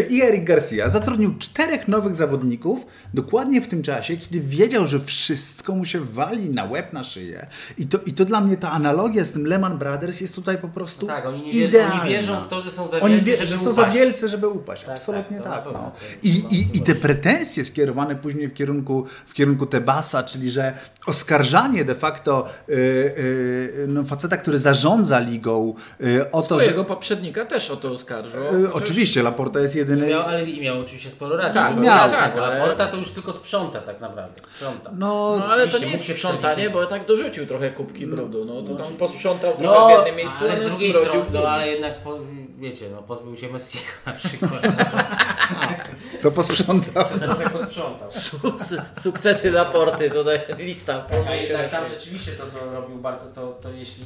[0.09, 0.89] i Eric Garcia.
[0.89, 6.49] Zatrudnił czterech nowych zawodników dokładnie w tym czasie, kiedy wiedział, że wszystko mu się wali
[6.49, 7.47] na łeb, na szyję.
[7.77, 10.67] I to, i to dla mnie ta analogia z tym Lehman Brothers jest tutaj po
[10.67, 12.01] prostu Tak, oni, nie wierzą, idealna.
[12.01, 13.97] oni wierzą w to, że są za Oni wielcy, wie, żeby że są za upaść.
[13.97, 14.83] wielcy, żeby upaść.
[14.83, 15.73] Tak, Absolutnie tak, tak.
[15.73, 15.91] no.
[16.23, 20.73] I, no, i, I te pretensje skierowane później w kierunku, w kierunku Tebasa, czyli że
[21.05, 26.65] oskarżanie de facto y, y, no, faceta, który zarządza ligą y, o to, że...
[26.65, 28.37] Swojego poprzednika też o to oskarżą.
[28.63, 30.07] Y, oczywiście, Laporta jest jedyny...
[30.07, 31.53] Miał, ale i miał oczywiście sporo racji.
[31.61, 34.91] Tak, miał, jasne, tak, bo ale- Laporta to już tylko sprząta tak naprawdę, sprząta.
[34.97, 38.45] No, No ale to nie jest sprzątanie, bo tak dorzucił trochę kubki brudu.
[38.45, 41.67] No to tam posprzątał trochę No, w jednym miejscu, ale z drugiej strony, no ale
[41.67, 42.17] jednak, po,
[42.61, 47.03] wiecie, no pozbył się Messiego na przykład, no to to posprzątał.
[47.19, 48.11] trochę posprzątał.
[48.11, 48.53] Su-
[49.01, 50.95] Sukcesy Laporty, tutaj lista.
[50.95, 54.05] A powinna się jednak tam rzeczywiście to, co robił Barto, to, to jeśli,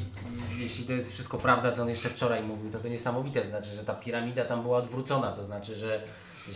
[0.57, 3.41] jeśli to jest wszystko prawda, co on jeszcze wczoraj mówił, to to niesamowite.
[3.41, 5.31] To znaczy, że ta piramida tam była odwrócona.
[5.31, 6.01] To znaczy, że,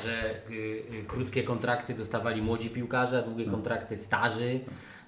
[0.03, 4.59] że y, y, krótkie kontrakty dostawali młodzi piłkarze, a długie kontrakty starzy,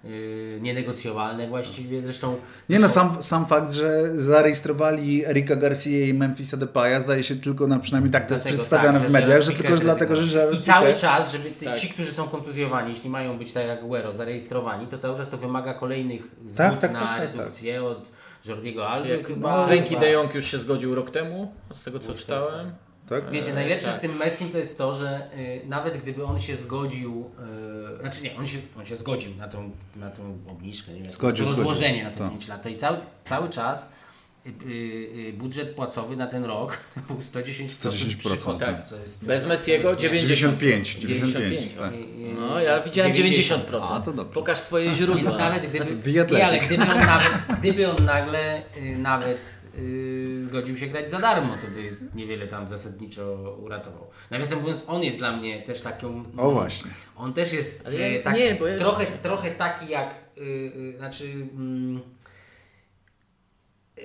[0.06, 2.02] y, nienegocjowalne właściwie.
[2.02, 2.36] Zresztą.
[2.70, 7.36] Nie no, zresztą- sam, sam fakt, że zarejestrowali Erika Garcia i Memphisa Depaya zdaje się
[7.36, 10.16] tylko, na, przynajmniej tak to jest przedstawiane tak, w mediach, że tylko że Piqué dlatego,
[10.16, 11.78] że I cały czas, żeby ty, Tak.
[11.78, 15.38] ci, którzy są kontuzjowani, jeśli mają być tak jak Aguero, zarejestrowani, to cały czas to
[15.38, 18.12] wymaga kolejnych zgód Tak, tak, na tak, tak, redukcję od
[18.46, 19.66] Jordiego Alby Jak chyba.
[19.68, 22.46] Frankie chyba- de Jong już się zgodził rok temu, z tego co Busquetsa.
[22.48, 22.72] czytałem.
[23.12, 23.32] Tak?
[23.32, 23.96] Wiecie, najlepsze tak.
[23.96, 27.32] z tym Messim to jest to, że y, nawet gdyby on się zgodził,
[27.98, 31.12] y, znaczy nie, on się, on się zgodził na tą, na tą obniżkę, nie wiem,
[31.12, 32.04] Zgodził, to rozłożenie zgodził.
[32.04, 32.30] na te Tak.
[32.30, 33.92] 5 lat, to i cały, cały czas
[34.46, 34.70] y, y,
[35.30, 38.86] y, budżet płacowy na ten rok był 110%, 110%, przychodów, tak.
[38.86, 40.40] co jest Bez Messiego 90.
[40.58, 41.94] 95, 95, tak.
[42.40, 43.82] No, ja widziałem 90%.
[43.82, 44.34] A, to dobrze.
[44.34, 45.16] Pokaż swoje źródła.
[45.16, 50.78] Więc nawet gdyby, nie, ale gdyby on nawet, gdyby on nagle y, nawet y, zgodził
[50.78, 54.08] się grać za darmo, to by niewiele tam zasadniczo uratował.
[54.32, 56.24] Nawiasem mówiąc, on jest dla mnie też taką...
[56.38, 56.92] O właśnie.
[57.16, 62.02] On też jest ja- y, tak, nie, trochę, trochę taki jak, y, y, znaczy mm,
[63.98, 64.02] y,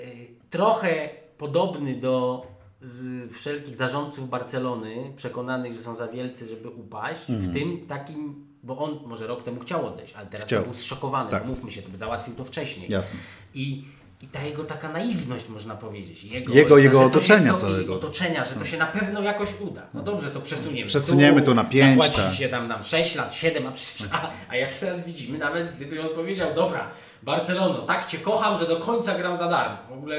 [0.50, 2.46] trochę podobny do
[2.80, 8.78] z, wszelkich zarządców Barcelony, przekonanych, że są za wielcy, żeby upaść, w tym takim, bo
[8.78, 10.62] on może rok temu chciał odejść, ale teraz Chciał.
[10.62, 11.46] był zszokowany, tak.
[11.46, 12.90] mówmy się, to by załatwił to wcześniej.
[12.90, 13.18] Jasne.
[13.54, 13.84] I,
[14.22, 16.24] I ta jego taka naiwność, można powiedzieć.
[16.24, 17.92] Jego, Jego- jego to się- otoczenia to, całego.
[17.92, 19.82] i Otoczenia, że to się na pewno jakoś uda.
[19.94, 20.88] No dobrze, to przesuniemy.
[20.88, 22.34] Przesuniemy to na pięć, Zapłaci tak.
[22.34, 26.02] się tam nam 6 lat, 7, a, przecież, a, a jak teraz widzimy, nawet gdyby
[26.02, 26.90] on powiedział, dobra,
[27.22, 29.76] Barcelono, tak Cię kocham, że do końca gram za darmo.
[29.88, 30.16] W ogóle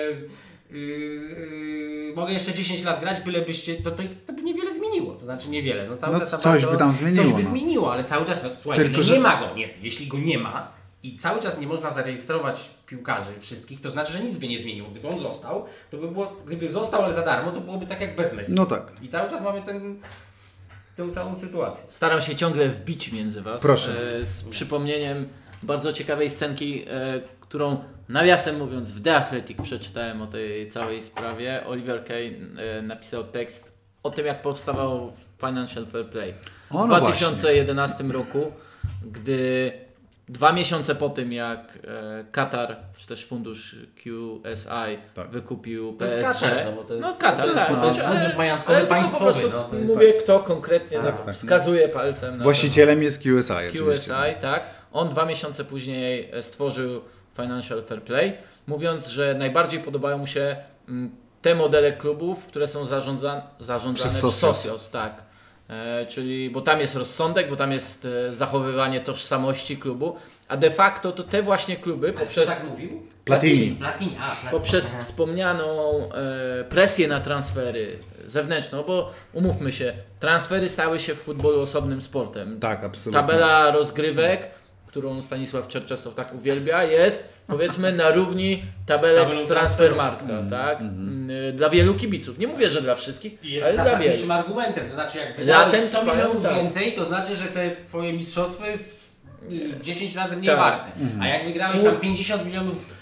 [0.72, 5.14] yy, yy, mogę jeszcze 10 lat grać, byle byście, to, to, to by niewiele zmieniło.
[5.14, 5.88] To znaczy niewiele.
[5.90, 7.50] No, cały No czas coś by tam zmieniło, Coś by no.
[7.50, 9.56] zmieniło, ale cały czas, no, słuchajcie, Tylko, no, że- nie ma go.
[9.56, 14.14] Nie, jeśli go nie ma, i cały czas nie można zarejestrować piłkarzy wszystkich, to znaczy,
[14.14, 14.90] że nic by nie zmieniło.
[14.90, 18.16] Gdyby on został, to by było, gdyby został, ale za darmo, to byłoby tak jak
[18.16, 18.52] bez Messi.
[18.56, 18.92] No tak.
[19.02, 20.00] I cały czas mamy ten,
[20.96, 21.84] tę samą sytuację.
[21.88, 23.62] Staram się ciągle wbić między Was.
[23.62, 24.18] Proszę.
[24.22, 25.28] E, z przypomnieniem
[25.64, 31.64] bardzo ciekawej scenki, e, którą nawiasem mówiąc w The Athletic przeczytałem o tej całej sprawie.
[31.68, 36.34] Oliver Kane e, napisał tekst o tym, jak powstawał Financial Fair Play.
[36.70, 38.52] O, w no 2011 roku,
[39.12, 39.72] gdy
[40.30, 45.30] dwa miesiące po tym, jak e, Katar, czy też fundusz QSI Tak.
[45.30, 46.40] wykupił To jest PSG.
[46.42, 47.76] Katar, no bo to jest- no Katar, to jest- tak.
[47.76, 50.40] bo to jest no, fundusz ale- majątkowy ale państwowy, prostu no, to jest- Mówię, kto
[50.40, 51.36] konkretnie Tak, tak.
[51.36, 52.44] wskazuje palcem na to.
[52.44, 54.14] Właścicielem jest QSI oczywiście.
[54.14, 54.64] QSI, tak.
[54.94, 57.02] On dwa miesiące później e, stworzył
[57.36, 58.34] Financial Fair Play,
[58.68, 60.56] mówiąc, że najbardziej podobają mu się
[60.90, 65.27] mm, te modele klubów, które są zarządzane, zarządzane Przez socios, tak.
[65.70, 70.16] E, czyli, bo tam jest rozsądek, bo tam jest e, zachowywanie tożsamości klubu,
[70.48, 73.08] a de facto to te właśnie kluby Ale poprzez, tak mówił?
[73.26, 73.76] Platini.
[73.76, 74.52] Platini, a Platini.
[74.52, 75.02] poprzez Aha.
[75.02, 82.02] wspomnianą e, presję na transfery zewnętrzną, bo umówmy się, transfery stały się w futbolu osobnym
[82.02, 82.60] sportem.
[82.60, 83.22] Tak, absolutnie.
[83.22, 84.50] Tabela rozgrywek,
[84.86, 90.82] którą Stanisław Czerczesow tak uwielbia, jest powiedzmy na równi tabelek z Transfermarkta, tak?
[90.82, 91.30] Mhm.
[91.32, 92.38] Y, Dla wielu kibiców.
[92.40, 94.32] Nie mówię, że dla wszystkich, Jest ale dla wielu.
[94.34, 96.56] argumentem, to znaczy jak wydałeś Latem 100 trwają, milionów tak.
[96.56, 100.58] więcej, to znaczy, że te twoje mistrzostwo jest y, 10 razy mniej Tak.
[100.60, 100.90] warte.
[101.22, 102.97] A jak wygrałeś tam 50 milionów y, y,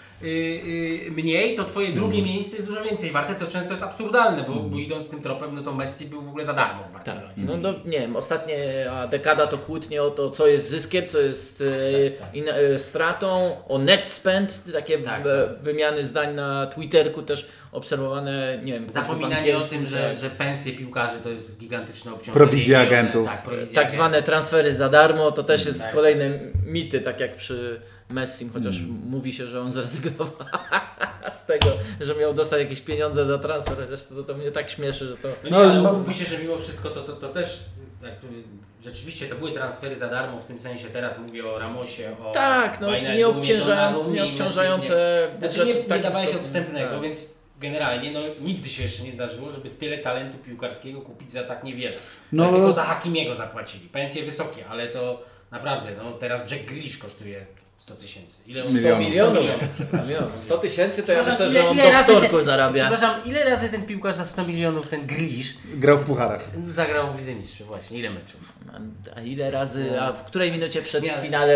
[1.12, 4.78] mniej, to twoje drugie miejsce jest dużo więcej warte, to często jest absurdalne, bo, bo
[4.78, 7.06] idąc tym tropem, no to Messi był w ogóle za darmo w Tak.
[7.06, 7.34] Barcelonie.
[7.38, 8.56] No, no nie wiem, ostatnia
[9.08, 11.63] dekada to kłótnie o to, co jest zyskiem, co jest
[12.08, 12.36] e, Tak, tak.
[12.36, 15.60] in, e, stratą, o net spend, takie Tak, tak.
[15.62, 18.89] wymiany zdań na Twitterku też obserwowane, nie wiem.
[18.89, 20.17] Zapominanie po o tym, że, tak.
[20.17, 22.45] że pensje piłkarzy to jest gigantyczne obciążenie.
[22.45, 23.28] Prowizja miliony, agentów.
[23.28, 23.95] Tak, prowizja tak agentów.
[23.95, 25.93] zwane transfery za darmo, to też jest Tak.
[25.93, 28.91] kolejne mity, tak jak przy Messim, chociaż Mm.
[29.10, 30.28] mówi się, że on zrezygnował
[31.41, 31.68] z tego,
[32.02, 35.28] że miał dostać jakieś pieniądze za transfer, chociaż to, to mnie tak śmieszy, że to...
[35.28, 37.65] No, No, nie, ale no- umówmy się, że mimo wszystko to, to, to też
[38.04, 38.28] jak, to-
[38.84, 42.82] rzeczywiście to były transfery za darmo, w tym sensie teraz mówię o Ramosie, o Tak,
[42.82, 45.65] no nie, obciążając, nie obciążające Messi, nie.
[45.65, 47.02] Znaczy nie, nie dawałeś odstępnego, Tak.
[47.02, 51.63] więc generalnie no, nigdy się jeszcze nie zdarzyło, żeby tyle talentu piłkarskiego kupić za tak
[51.63, 51.96] niewiele.
[52.32, 52.44] No.
[52.46, 52.52] No.
[52.58, 53.89] Tylko za Hakimiego zapłacili.
[53.89, 57.46] Pensje wysokie, ale to naprawdę, no teraz Jack Grealish kosztuje
[57.86, 58.38] 100 tysięcy.
[58.48, 59.00] Ile on 100 Milionów.
[59.08, 59.50] milionów.
[59.76, 60.08] przepraszam.
[60.10, 60.39] Milionów.
[60.39, 62.89] 100 tysięcy to ja myślę, że on doktorku ten, zarabia.
[62.89, 66.48] Przepraszam, ile razy ten piłkarz za 100 milionów, ten Grealish, Grał w pucharach.
[66.65, 68.00] zagrał w Lidze Mistrzów właśnie?
[68.00, 68.54] Ile meczów?
[69.15, 71.13] A ile razy, a w której minucie wszedł Nie.
[71.13, 71.56] w finale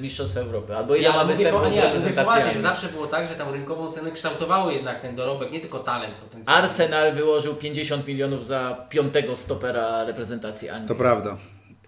[0.00, 0.76] Mistrzostw Europy?
[0.76, 2.60] Albo ile Ja ma mówię, występów po, w nie, reprezentacji?
[2.60, 6.62] zawsze było tak, że tam rynkową cenę kształtowało jednak ten dorobek, nie tylko talent potencjalny.
[6.62, 10.88] Arsenal wyłożył 50 milionów za piątego stopera reprezentacji Anglii.
[10.88, 11.36] To prawda.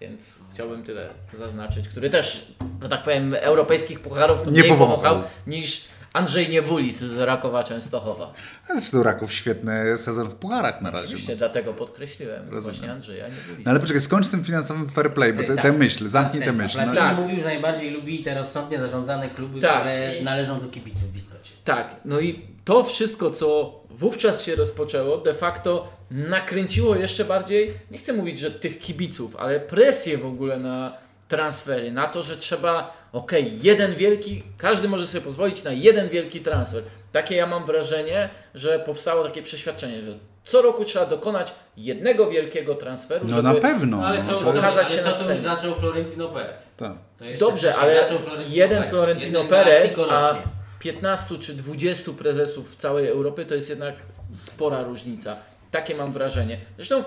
[0.01, 5.23] Więc chciałbym tyle zaznaczyć, który też, że tak powiem, europejskich pucharów to Nie mniej powąchał.
[5.47, 5.83] niż
[6.13, 8.33] Andrzej Niewulis z Rakowa Częstochowa.
[8.67, 11.05] Zresztą Raków świetny sezon w pucharach na razie.
[11.05, 13.65] Oczywiście, dlatego podkreśliłem właśnie Andrzeja Niewulis.
[13.65, 15.63] No ale poczekaj, skończ z tym finansowym fair play, bo Ty, tę tak.
[15.63, 16.63] tę myśl, zamknij tę Scena.
[16.63, 16.79] myśl.
[16.87, 17.17] No, Tak.
[17.17, 19.79] mówił, że najbardziej lubi te rozsądnie zarządzane kluby, Tak.
[19.79, 21.51] które I- należą do kibiców w istocie.
[21.63, 27.97] Tak, no i to wszystko, co wówczas się rozpoczęło, de facto nakręciło jeszcze bardziej, nie
[27.97, 32.93] chcę mówić, że tych kibiców, ale presję w ogóle na transfery, na to, że trzeba,
[33.13, 36.83] okej, jeden wielki, każdy może sobie pozwolić na jeden wielki transfer.
[37.11, 40.11] Takie ja mam wrażenie, że powstało takie przeświadczenie, że
[40.45, 43.43] co roku trzeba dokonać jednego wielkiego transferu, No żeby...
[43.53, 44.05] na pewno.
[44.05, 45.39] Ale to, pokazać się to, na to już scenie.
[45.55, 46.69] zaczął Florentino Perez.
[46.77, 46.91] tak.
[47.19, 48.89] To jeszcze Dobrze, ale zaczął Florentino jeden Perez.
[48.89, 50.35] Florentino Perez, a.
[50.79, 53.95] 15 czy 20 prezesów w całej Europie to jest jednak
[54.33, 55.35] spora różnica.
[55.71, 56.59] Takie mam wrażenie.
[56.75, 57.03] Zresztą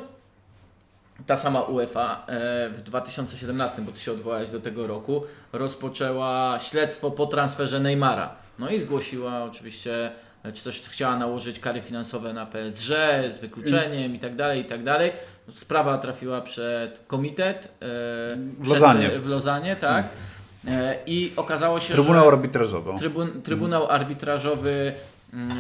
[1.26, 7.10] ta sama UEFA e, w 2017, bo ty się odwołałeś do tego roku, rozpoczęła śledztwo
[7.10, 8.34] po transferze Neymara.
[8.58, 12.92] No i zgłosiła oczywiście, e, czy też chciała nałożyć kary finansowe na PSG
[13.30, 15.12] z wykluczeniem i tak dalej, i tak dalej.
[15.54, 17.68] Sprawa trafiła przed komitet e,
[18.54, 19.08] W Lozanie.
[19.08, 20.04] Przed, w Lozanie, tak.
[20.04, 20.31] E,
[21.06, 22.90] I okazało się, Trybunał że arbitrażowy.
[22.98, 24.92] trybun, Trybunał Arbitrażowy
[25.32, 25.54] mm, e,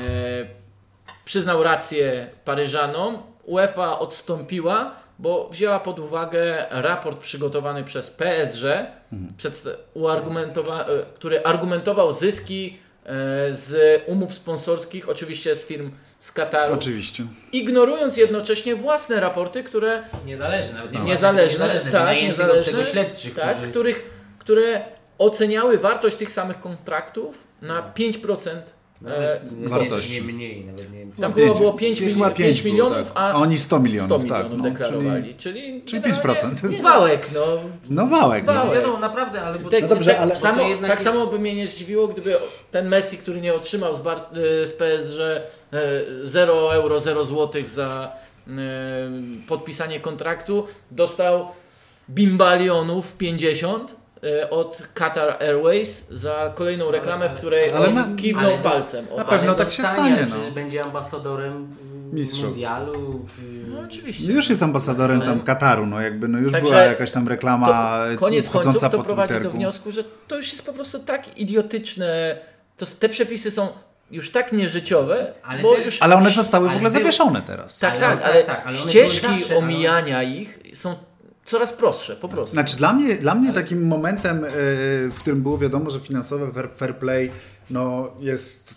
[1.24, 3.18] przyznał rację Paryżanom.
[3.44, 8.64] UEFA odstąpiła, bo wzięła pod uwagę raport przygotowany przez PSG,
[9.38, 13.08] przedsta- uargumentowa- e, który argumentował zyski e,
[13.54, 17.24] z umów sponsorskich, oczywiście z firm z Kataru, Oczywiście.
[17.52, 21.04] ignorując jednocześnie własne raporty, które Niezależne, nawet nie No.
[21.04, 23.70] niezależne, niezależne, tak, niezależne, tego śledczych, tak, którzy...
[23.70, 24.10] których,
[24.42, 24.84] które
[25.18, 28.48] oceniały wartość tych samych kontraktów na 5%.
[29.06, 30.12] E, Nawet nie, wartości.
[30.12, 33.08] nie mniej, nawet nie tam pięć- było, było 5, chyba milionów, pięć 5 było, milionów,
[33.12, 33.16] tak.
[33.22, 35.34] a A oni 100 milionów, 100 tak, milionów no, deklarowali.
[35.34, 36.82] Czyli, czyli generalnie 5%.
[36.82, 37.40] Wałek, no.
[37.90, 38.44] No wałek.
[38.44, 38.62] Wałek.
[38.64, 38.64] No.
[38.68, 39.58] No wiadomo, naprawdę, ale...
[39.58, 41.66] Bo, Te, No dobrze, tak, ale- samo, bo to jednak- tak samo by mnie nie
[41.66, 42.36] zdziwiło, gdyby
[42.70, 44.26] ten Messi, który nie otrzymał z, Bar-
[44.62, 45.42] e, z PSG e,
[46.22, 48.12] 0 euro, 0 złotych za
[48.48, 48.52] e,
[49.48, 51.48] podpisanie kontraktu, dostał
[52.10, 54.01] bimbalionów 50 e,
[54.50, 59.06] od Qatar Airways za kolejną reklamę, w której ale on na- kiwnął ale palcem.
[59.12, 59.38] O, na tak.
[59.38, 60.26] pewno tak się stanie, no.
[60.36, 61.68] Przecież będzie ambasadorem
[62.12, 62.44] Mistrzostw.
[62.44, 63.42] mundialu, czy...
[63.70, 64.32] No oczywiście.
[64.32, 67.66] Już jest ambasadorem tam Kataru, no jakby no już Także była jakaś tam reklama
[68.12, 72.36] to koniec końców to prowadzi do wniosku, że to już jest po prostu tak idiotyczne.
[72.76, 73.68] To, te przepisy są
[74.10, 77.78] już tak nieżyciowe, Ale bo też- już Ale one zostały w ogóle zawieszone teraz.
[77.78, 80.94] tak, Ale- tak, tak, ale tak, ale ścieżki zawsze, ale- omijania ich są
[81.44, 82.52] coraz prostsze, po prostu.
[82.52, 84.48] Znaczy dla mnie, dla mnie takim momentem, e,
[85.10, 87.30] w którym było wiadomo, że finansowe fair play
[87.70, 88.74] no, jest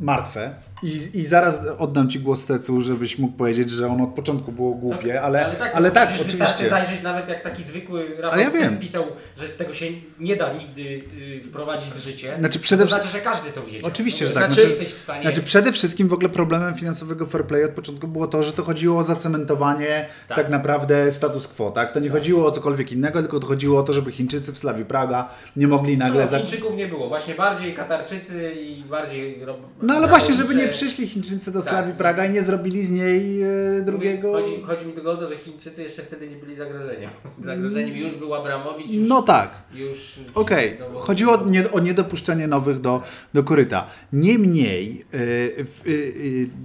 [0.00, 4.52] martwe, i, I zaraz oddam Ci głos Stecu, żebyś mógł powiedzieć, że on od początku
[4.52, 6.38] było głupie, tak, ale, ale tak, ale tak oczywiście.
[6.38, 9.04] Wystarczy zajrzeć nawet jak taki zwykły Rafał ja Stec pisał,
[9.36, 9.86] że tego się
[10.20, 12.36] nie da nigdy y, wprowadzić w życie.
[12.38, 13.78] Znaczy, przede to znaczy, że każdy to wie.
[13.82, 14.44] Oczywiście, no, że tak.
[14.44, 15.22] Znaczy, znaczy, jesteś w stanie...
[15.22, 18.62] znaczy przede wszystkim w ogóle problemem finansowego fair play od początku było to, że to
[18.62, 21.70] chodziło o zacementowanie tak, tak naprawdę status quo.
[21.70, 21.92] Tak?
[21.92, 24.84] To nie chodziło o cokolwiek innego, tylko to chodziło o to, żeby Chińczycy w Slawi
[24.84, 26.28] Praga nie mogli nagle...
[26.32, 27.08] No, Chińczyków nie było.
[27.08, 29.38] Właśnie bardziej Katarczycy i bardziej...
[29.82, 31.68] No ale właśnie, żeby nie przyszli Chińczycy do tak.
[31.68, 33.48] Slawii Praga i nie zrobili z niej e,
[33.82, 34.32] drugiego...
[34.32, 37.10] Chodzi, chodzi, mi tylko o to, że Chińczycy jeszcze wtedy nie byli zagrożeniem.
[37.40, 38.90] Zagrożeniem już był Abramowicz.
[38.90, 39.50] Już, no tak.
[39.74, 41.00] Już, Okej, okay.
[41.00, 43.02] chodziło o, nie, o niedopuszczenie nowych do,
[43.34, 43.86] do koryta.
[44.12, 45.62] Niemniej e, e,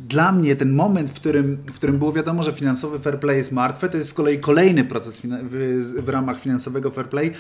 [0.08, 3.52] dla mnie ten moment, w którym, w którym było wiadomo, że finansowy fair play jest
[3.52, 7.34] martwy, to jest z kolei kolejny proces w, w ramach finansowego fair play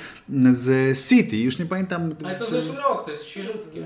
[0.52, 1.38] z City.
[1.38, 2.16] Już nie pamiętam...
[2.26, 3.84] Ale to zeszły rok, to jest świeżutkie.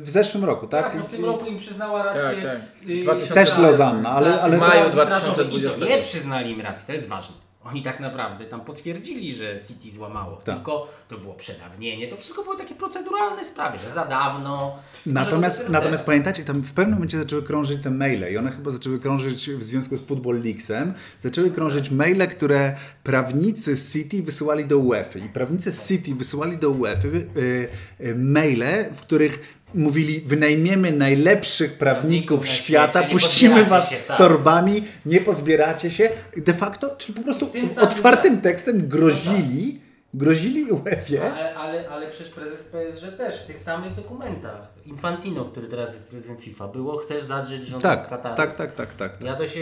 [0.00, 0.84] W zeszłym roku, tak?
[0.84, 3.02] Tak, no w tym roku im przyznała rację tak, tak.
[3.02, 3.34] 2000...
[3.34, 5.84] Też Lozanna, ale, tak, ale w maju 2020.
[5.86, 7.48] Nie przyznali im racji, to jest ważne.
[7.64, 10.36] Oni tak naprawdę tam potwierdzili, że City złamało.
[10.36, 10.54] Tak.
[10.54, 12.08] Tylko to było przedawnienie.
[12.08, 14.76] To wszystko były takie proceduralne sprawy, że za dawno.
[15.06, 18.98] Natomiast, natomiast pamiętacie, tam w pewnym momencie zaczęły krążyć te maile i one chyba zaczęły
[18.98, 20.94] krążyć w związku z Football Leaguesem.
[21.22, 25.18] Zaczęły krążyć maile, które prawnicy z City wysyłali do UEFA.
[25.18, 27.68] I prawnicy City wysyłali do UEFA y,
[28.00, 35.20] y, maile, w których mówili, wynajmiemy najlepszych prawników, świata, puścimy was się, z torbami, nie
[35.20, 36.10] pozbieracie się.
[36.36, 37.50] De facto, czyli po prostu
[37.80, 38.42] otwartym tak.
[38.42, 40.20] tekstem grozili, no tak.
[40.20, 41.34] grozili UEFA.
[41.34, 44.68] Ale, ale, ale przecież prezes PSG też w tych samych dokumentach.
[44.86, 48.36] Infantino, który teraz jest prezesem FIFA, było, chcesz zadrzeć rząd tak, Kataru.
[48.36, 49.24] Tak, tak, tak, tak, tak.
[49.24, 49.60] Ja to się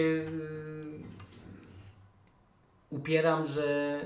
[2.90, 4.00] upieram, że,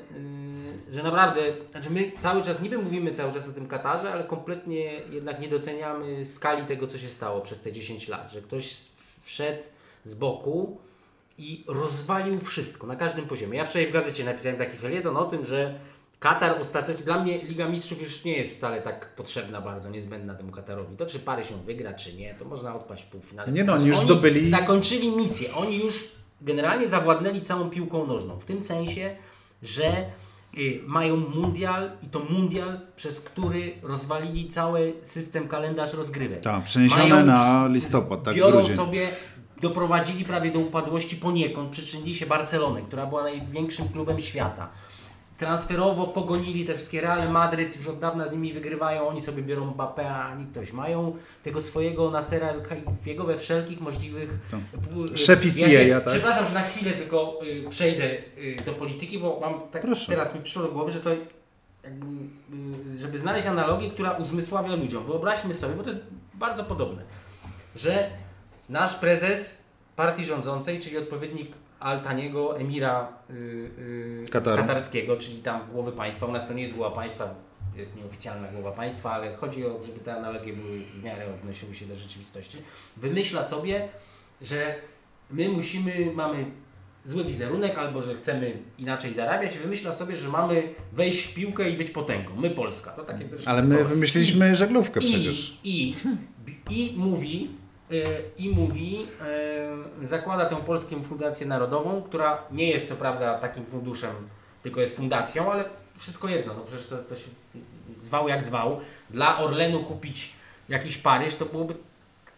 [0.88, 1.40] yy, że naprawdę,
[1.70, 5.48] znaczy my cały czas, niby mówimy cały czas o tym Katarze, ale kompletnie jednak nie
[5.48, 8.76] doceniamy skali tego, co się stało przez te 10 lat, że ktoś
[9.20, 9.62] wszedł
[10.04, 10.78] z boku
[11.38, 13.58] i rozwalił wszystko na każdym poziomie.
[13.58, 15.80] Ja wczoraj w gazecie napisałem taki felieton o tym, że
[16.20, 20.52] Katar ostatecznie, dla mnie Liga Mistrzów już nie jest wcale tak potrzebna bardzo, niezbędna temu
[20.52, 20.96] Katarowi.
[20.96, 23.52] To czy Paryż się wygra, czy nie, to można odpaść w półfinale.
[23.52, 24.48] Nie no, oni już zdobyli...
[24.48, 26.08] Zakończyli misję, oni już
[26.42, 28.38] generalnie zawładnęli całą piłką nożną.
[28.38, 29.16] W tym sensie,
[29.62, 30.04] że
[30.58, 36.40] y, mają mundial i to mundial, przez który rozwalili cały system, kalendarz rozgrywek.
[36.40, 38.22] Tak, przeniesione mają, na listopad.
[38.22, 38.76] Tak, biorą grudzień.
[38.76, 39.08] sobie,
[39.60, 44.68] doprowadzili prawie do upadłości poniekąd, przyczynili się Barcelonę, która była największym klubem świata
[45.40, 49.70] transferowo pogonili te wszystkie Real Madryt, już od dawna z nimi wygrywają, oni sobie biorą
[49.70, 50.72] Mbappé, a ani ktoś.
[50.72, 54.38] Mają tego swojego Nasera El Khaifiego we wszelkich możliwych...
[55.16, 56.12] Szef ja ja, tak?
[56.12, 60.40] Przepraszam, że na chwilę tylko y, przejdę y, do polityki, bo mam tak, teraz mi
[60.40, 61.10] przyszło do głowy, że to
[61.84, 62.06] jakby,
[62.94, 65.04] y, żeby znaleźć analogię, która uzmysławia ludziom.
[65.04, 66.02] Wyobraźmy sobie, bo to jest
[66.34, 67.02] bardzo podobne,
[67.76, 68.10] że
[68.68, 69.62] nasz prezes
[69.96, 74.24] partii rządzącej, czyli odpowiednik Altaniego, emira yy,
[74.56, 76.26] katarskiego, czyli tam głowy państwa.
[76.26, 77.34] U nas to nie jest głowa państwa,
[77.76, 81.86] jest nieoficjalna głowa państwa, ale chodzi o, żeby te analogie były w miarę odnosiły się
[81.86, 82.58] do rzeczywistości.
[82.96, 83.88] Wymyśla sobie,
[84.40, 84.74] że
[85.30, 86.44] my musimy, mamy
[87.04, 91.76] zły wizerunek, albo że chcemy inaczej zarabiać, wymyśla sobie, że mamy wejść w piłkę i
[91.76, 92.36] być potęgą.
[92.36, 92.90] My Polska.
[92.90, 95.58] To tak jest Ale my wymyśliliśmy I, żaglówkę przecież.
[95.64, 95.94] I,
[96.70, 97.50] i, i mówi,
[98.38, 99.06] i mówi,
[100.02, 104.10] e, zakłada tę Polską Fundację Narodową, która nie jest co prawda takim funduszem,
[104.62, 105.64] tylko jest fundacją, ale
[105.96, 107.28] wszystko jedno, no przecież to, to się
[108.00, 108.80] zwał jak zwał.
[109.10, 110.32] Dla Orlenu kupić
[110.68, 111.74] jakiś Paryż to byłoby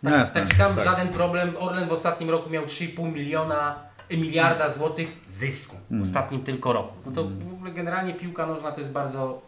[0.04, 0.84] taki, Jasne, taki sam tak.
[0.84, 1.56] żaden problem.
[1.58, 3.78] Orlen w ostatnim roku miał 3,5 miliona
[4.10, 6.02] miliarda złotych zysku w mm.
[6.02, 6.94] ostatnim tylko roku.
[7.06, 9.42] No to w ogóle generalnie piłka nożna to jest bardzo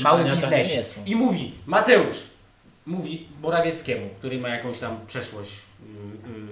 [0.00, 0.94] y, mały biznes.
[1.06, 2.30] I mówi Mateusz,
[2.86, 5.62] mówi Morawieckiemu, który ma jakąś tam przeszłość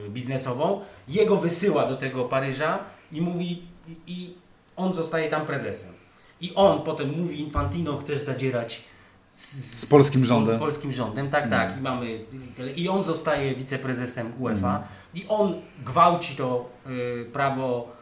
[0.04, 2.78] yy, biznesową, jego wysyła do tego Paryża
[3.12, 3.62] i mówi,
[4.06, 4.34] i,
[4.76, 5.92] on zostaje tam prezesem.
[6.40, 8.84] I on potem mówi, Infantino, chcesz zadzierać
[9.28, 10.56] z, z polskim rządem.
[10.56, 11.78] Z polskim rządem, tak, tak.
[11.78, 12.24] I, mamy,
[12.76, 14.76] I on zostaje wiceprezesem UEFA.
[14.76, 14.88] Mm.
[15.14, 17.92] I on gwałci to y, prawo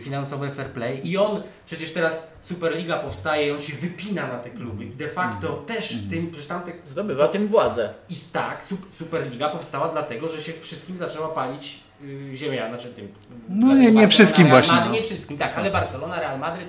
[0.00, 4.50] finansowe fair play i on, przecież teraz Superliga powstaje i on się wypina na te
[4.50, 5.64] kluby i de facto mm.
[5.64, 6.10] też mm.
[6.10, 6.72] tym, przecież tamte...
[6.86, 7.94] Zdobywa tym władzę.
[8.08, 13.08] I tak, Superliga powstała dlatego, że się wszystkim zaczęła palić yy, ziemia, znaczy tym...
[13.48, 14.90] No nie, nie wszystkim Real właśnie.
[14.90, 16.68] Nie wszystkim, tak, ale Barcelona, Real Madrid,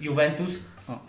[0.00, 0.50] Juventus...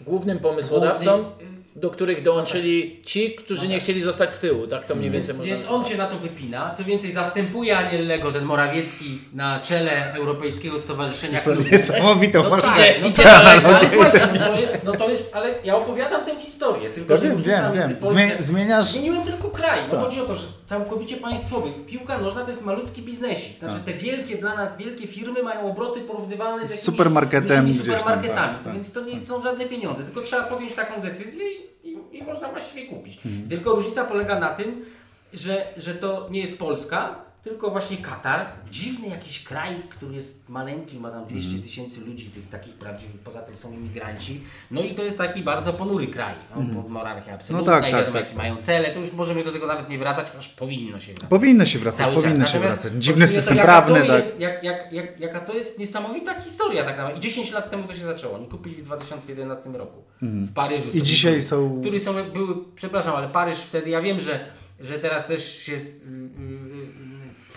[0.02, 1.24] Głównym pomysłodawcą...
[1.24, 4.68] Główny, do których dołączyli ci, którzy nie chcieli zostać z tyłu.
[4.68, 6.74] Tak to mniej Więc, więcej więc można on się na to wypina.
[6.78, 11.72] Co więcej, zastępuje Aniellego, ten Morawiecki, na czele Europejskiego Stowarzyszenia Klubów.
[11.72, 13.76] niesamowitą No masz tak, no tak, daleko.
[13.76, 17.24] ale słuchajcie, no to jest, no to jest, ale ja opowiadam tę historię, tylko że
[17.26, 18.38] wiem, wiem, wiem.
[18.40, 20.00] Zmieniasz- Zmieniłem tylko kraj, no Tak.
[20.00, 21.70] chodzi o to, że całkowicie państwowy.
[21.88, 26.02] Piłka nożna to jest malutki biznesik, znaczy te wielkie dla nas, wielkie firmy mają obroty
[26.02, 28.74] porównywalne z Z tam, supermarketami, tak, tak.
[28.74, 32.50] więc to nie są żadne pieniądze, tylko trzeba podjąć taką decyzję i, i, i można
[32.50, 33.20] właściwie kupić.
[33.26, 33.50] Mhm.
[33.50, 34.86] Tylko różnica polega na tym,
[35.34, 41.00] że, że to nie jest Polska, tylko właśnie Katar, dziwny jakiś kraj, który jest maleńki,
[41.00, 41.64] ma tam 200 Mhm.
[41.64, 44.42] tysięcy ludzi, tych takich prawdziwych, poza tym są imigranci.
[44.72, 47.82] No i to jest taki bardzo ponury kraj, no, pod monarchia absolutna Mhm.
[47.82, 48.24] No tak, tak, wiadomo tak.
[48.24, 51.30] jakie mają cele, to już możemy do tego nawet nie wracać, chociaż powinno się wracać.
[51.30, 52.24] Powinno się wracać, Cały czas.
[52.24, 53.04] powinno się Natomiast wracać.
[53.04, 54.10] Dziwny system prawny, tak.
[54.10, 57.18] jest, jak, jak, jak, jaka to jest niesamowita historia tak naprawdę.
[57.18, 58.36] I 10 lat temu to się zaczęło.
[58.36, 60.90] Oni kupili w 2011 roku w Paryżu.
[60.94, 64.40] I dzisiaj są- Który są, były, przepraszam, ale Paryż wtedy, ja wiem, że,
[64.80, 66.67] że teraz też się y, y,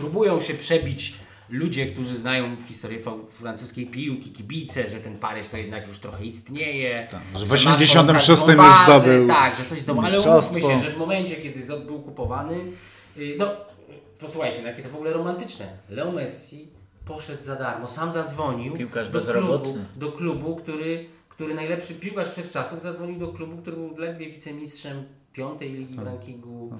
[0.01, 1.14] próbują się przebić
[1.48, 5.98] ludzie, którzy znają w historii fa- francuskiej piłki, kibice, że ten Paryż to jednak już
[5.98, 7.09] trochę istnieje.
[7.11, 10.61] Tak, że w ma swoją 86 prawdziwą już zdobył Tak, że coś zdobył, ale umówmy
[10.61, 12.55] się, że w momencie, kiedy ZOT był kupowany,
[13.18, 13.46] y, no
[14.18, 15.66] posłuchajcie, no jakie to w ogóle romantyczne.
[15.88, 16.68] Leo Messi
[17.05, 22.82] poszedł za darmo, sam zadzwonił Piłkarz do klubu, do klubu, który, który najlepszy piłkarz wszechczasów
[22.82, 26.76] zadzwonił do klubu, który był ledwie wicemistrzem piątej ligi w rankingu to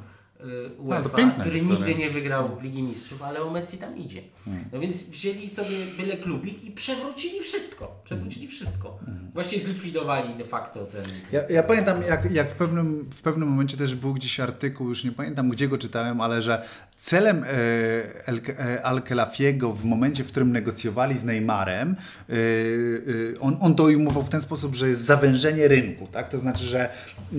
[0.79, 1.87] UEFA, piękna który historia.
[1.87, 4.23] nigdy nie wygrał Ligi Mistrzów, ale o Messi tam idzie.
[4.73, 8.01] No więc wzięli sobie byle klubik i przewrócili wszystko.
[8.05, 8.99] Przewrócili wszystko.
[9.35, 11.05] Właściwie zlikwidowali de facto ten...
[11.33, 15.05] Ja, ja pamiętam, jak, jak w, pewnym, w pewnym momencie też był gdzieś artykuł, już
[15.05, 16.65] nie pamiętam gdzie go czytałem, ale że
[17.01, 17.49] celem e,
[18.59, 21.97] e, Al-Khelafiego w momencie, w którym negocjowali z Neymarem,
[22.29, 22.35] e,
[23.41, 26.07] on, on to ujmował w ten sposób, że jest zawężenie rynku.
[26.13, 26.29] Tak?
[26.29, 26.89] To znaczy, że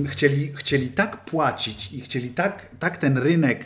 [0.05, 3.65] chcieli, chcieli tak płacić i chcieli tak, tak ten rynek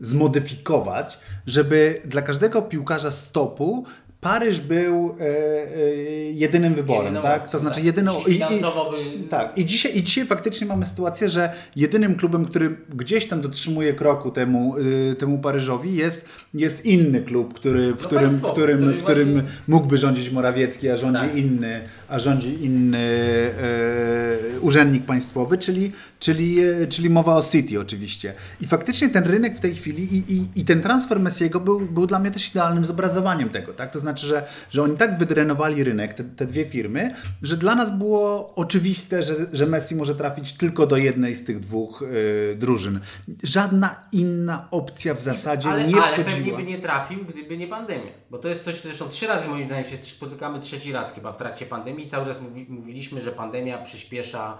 [0.00, 3.86] zmodyfikować, żeby dla każdego piłkarza stopu
[4.20, 5.94] Paryż był e, e,
[6.32, 7.42] jedynym wyborem, Jedyną tak?
[7.42, 7.84] opcją, To znaczy tak.
[7.84, 8.18] jedyną...
[8.18, 12.76] Jeśli finansowo by- tak, i dzisiaj, i dzisiaj faktycznie mamy sytuację, że jedynym klubem, który
[12.94, 18.06] gdzieś tam dotrzymuje kroku temu, y, temu Paryżowi jest, jest inny klub, który, w, No
[18.08, 21.36] którym, w, którym, który w którym mógłby rządzić Morawiecki, a rządzi Tak.
[21.36, 28.34] inny, a rządzi inny e, urzędnik państwowy, czyli, czyli, e, czyli mowa o City oczywiście.
[28.60, 32.06] I faktycznie ten rynek w tej chwili i, i, i ten transfer Messiego był, był
[32.06, 33.72] dla mnie też idealnym zobrazowaniem tego.
[33.72, 33.90] Tak?
[33.90, 37.10] To znaczy, że, że oni tak wydrenowali rynek, te, te dwie firmy,
[37.42, 41.60] że dla nas było oczywiste, że, że Messi może trafić tylko do jednej z tych
[41.60, 43.00] dwóch e, drużyn.
[43.42, 46.58] Żadna inna opcja w zasadzie ale, nie ale pewnie wchodziła.
[46.58, 48.12] by nie trafił, gdyby nie pandemia.
[48.30, 51.36] Bo to jest coś, zresztą trzy razy moim zdaniem się spotykamy trzeci raz chyba w
[51.36, 54.58] trakcie pandemii i cały czas mówi, mówiliśmy, że pandemia przyspiesza,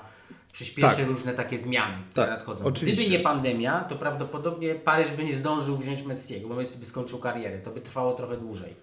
[0.53, 1.07] przyspieszy Tak.
[1.07, 2.65] różne takie zmiany, które Tak, nadchodzą.
[2.65, 3.03] oczywiście.
[3.03, 7.19] Gdyby nie pandemia, to prawdopodobnie Paryż by nie zdążył wziąć Messiego, bo Messi by skończył
[7.19, 7.59] karierę.
[7.59, 8.75] To by trwało trochę dłużej.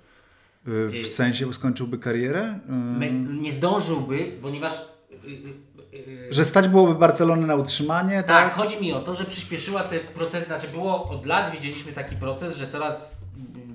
[0.67, 2.59] E, W sensie skończyłby karierę?
[2.69, 4.81] Me, nie zdążyłby, ponieważ...
[5.11, 5.27] y,
[5.95, 5.97] y,
[6.29, 8.53] y, Że stać byłoby Barcelonę na utrzymanie, Tak, tak?
[8.55, 12.55] chodzi mi o to, że przyspieszyła te procesy, znaczy było od lat widzieliśmy taki proces,
[12.57, 13.21] że coraz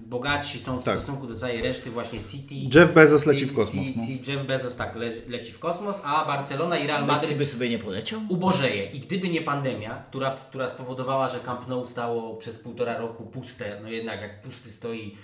[0.08, 0.98] bogatsi są w Tak.
[0.98, 2.78] stosunku do całej reszty właśnie City.
[2.78, 3.86] Jeff Bezos leci w i- kosmos.
[3.96, 4.02] No.
[4.32, 7.78] Jeff Bezos tak le, leci w kosmos, a Barcelona i Real Madryt by sobie nie
[7.78, 8.20] poleciał?
[8.28, 8.90] ubożeje.
[8.90, 13.80] I gdyby nie pandemia, która, która spowodowała, że Camp Nou stało przez półtora roku puste,
[13.82, 15.16] no jednak jak pusty stoi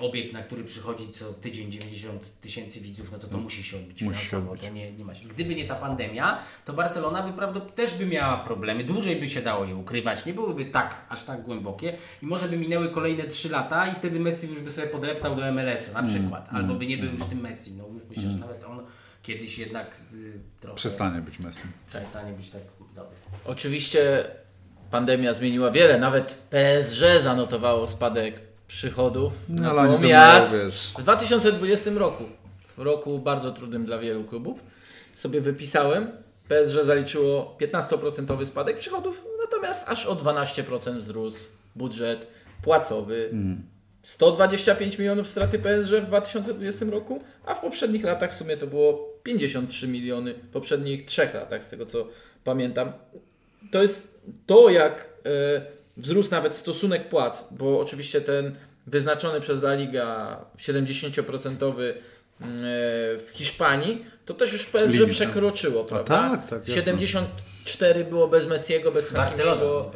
[0.00, 4.02] obiekt, na który przychodzi co tydzień 90 tysięcy widzów, no to to musi się odbić
[4.02, 4.52] Musi się finansowo.
[4.52, 4.68] odbić.
[4.68, 5.28] To nie, nie ma się.
[5.28, 9.42] Gdyby nie ta pandemia, to Barcelona by prawdopodobnie też by miała problemy, dłużej by się
[9.42, 13.48] dało je ukrywać, nie byłyby tak, aż tak głębokie i może by minęły kolejne 3
[13.48, 16.86] lata i wtedy Messi już by sobie podreptał do MLS-u Mm, na przykład, albo by
[16.86, 17.72] nie był już tym Messi.
[17.72, 18.86] No mówmy się, że nawet on
[19.22, 21.62] kiedyś jednak y, trochę Przestanie być Messi.
[21.88, 22.62] przestanie być tak
[22.94, 23.16] dobry.
[23.44, 24.24] Oczywiście
[24.90, 29.32] pandemia zmieniła wiele, nawet PSG zanotowało spadek przychodów.
[29.48, 30.56] No, Natomiast
[30.98, 32.24] w 2020 roku,
[32.76, 34.64] w roku bardzo trudnym dla wielu klubów,
[35.14, 36.10] sobie wypisałem,
[36.48, 41.38] PSG zaliczyło 15% spadek przychodów, natomiast aż o 12% wzrósł
[41.76, 42.26] budżet
[42.62, 43.30] płacowy.
[44.02, 49.08] 125 milionów straty PSG w 2020 roku, a w poprzednich latach w sumie to było
[49.22, 52.08] 53 miliony w poprzednich trzech latach, z tego co
[52.44, 52.92] pamiętam.
[53.70, 59.74] To jest to, jak e, wzrósł nawet stosunek płac, bo oczywiście ten wyznaczony przez La
[59.74, 61.94] Liga 70% e,
[63.18, 66.30] w Hiszpanii, to też już PSG Limit, przekroczyło, prawda?
[66.30, 66.74] tak, tak, jasne.
[66.74, 69.90] 74 było bez Messiego, bez Barcelona, Hakimiego.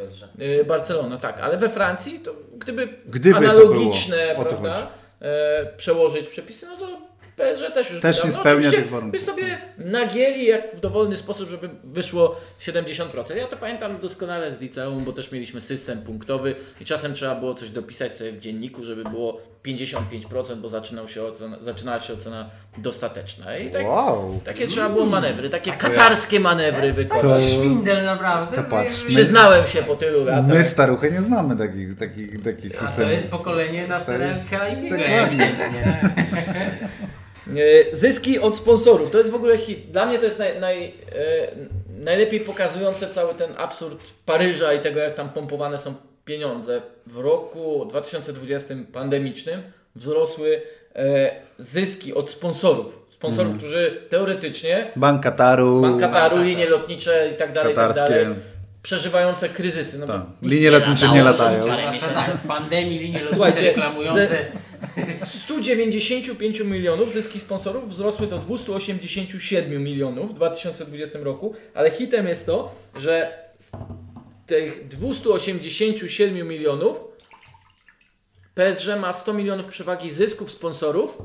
[0.60, 4.88] Y, Barcelona, tak, ale we Francji to gdyby, Gdyby analogiczne to prawda,
[5.20, 7.09] e, przełożyć przepisy, no to
[7.40, 9.20] PSG też już Też nie spełnia oczywiście tych warunków.
[9.20, 13.36] By sobie nagięli jak w dowolny sposób, żeby wyszło 70%.
[13.36, 17.54] Ja to pamiętam doskonale z liceum, bo też mieliśmy system punktowy i czasem trzeba było
[17.54, 22.50] coś dopisać sobie w dzienniku, żeby było 55%, bo zaczynał się ocena, zaczynała się ocena
[22.78, 23.56] dostateczna.
[23.56, 24.40] I tak, Wow.
[24.44, 27.22] takie trzeba było manewry, takie katarskie manewry wykonać.
[27.22, 28.56] To- Szwindel naprawdę.
[28.56, 29.00] to patrz.
[29.04, 30.46] Przyznałem się po tylu latach.
[30.46, 33.12] My staruchy nie znamy takich, takich, takich A to systemów.
[33.12, 34.90] jest pokolenie na Syrenka i.
[34.92, 35.28] E,
[37.92, 39.10] Zyski od sponsorów.
[39.10, 39.90] To jest w ogóle hit.
[39.90, 40.90] Dla mnie to jest naj, naj, e,
[41.98, 46.82] najlepiej pokazujące cały ten absurd Paryża i tego, jak tam pompowane są pieniądze.
[47.06, 49.62] W roku 2020 pandemicznym
[49.96, 50.62] wzrosły
[50.94, 53.00] e, zyski od sponsorów.
[53.10, 55.80] Sponsorów, którzy teoretycznie Bank Kataru.
[55.80, 58.14] Bank Kataru, linie lotnicze i tak dalej, i tak Katarskie.
[58.24, 58.36] dalej,
[58.82, 59.98] przeżywające kryzysy.
[59.98, 60.22] No Tak.
[60.42, 61.62] Linie lotnicze nie latało latają.
[61.62, 64.46] Zwłaszcza tak, w pandemii linie lotnicze reklamujące.
[65.24, 72.74] 195 milionów zyski sponsorów wzrosły do 287 milionów w 2020 roku, ale hitem jest to,
[72.96, 73.70] że z
[74.46, 77.04] tych 287 milionów
[78.54, 81.18] PSG ma 100 milionów przewagi zysków sponsorów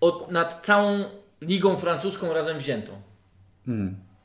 [0.00, 1.04] od, nad całą
[1.42, 2.92] ligą francuską razem wziętą.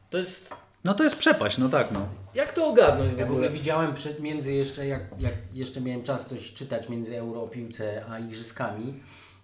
[0.09, 0.66] To jest...
[0.87, 1.99] No to jest przepaść, no tak no.
[2.35, 6.29] Jak to ogarnąć Ja w ogóle widziałem przed między jeszcze, jak, jak jeszcze miałem czas
[6.29, 8.93] coś czytać między Euro o piłce a Igrzyskami.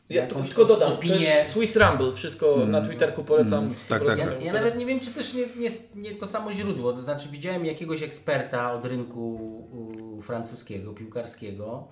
[0.10, 1.16] Ja jakąś tylko dodam, to opinię.
[1.16, 3.70] jest Swiss Rumble, wszystko na Twitterku polecam.
[3.90, 4.18] tak, tak, 100%.
[4.18, 4.42] tak.
[4.42, 6.94] Ja, ja nawet nie wiem, czy też nie, nie, nie to samo źródło.
[6.94, 9.36] To znaczy, widziałem jakiegoś eksperta od rynku
[9.72, 11.88] u, francuskiego, piłkarskiego,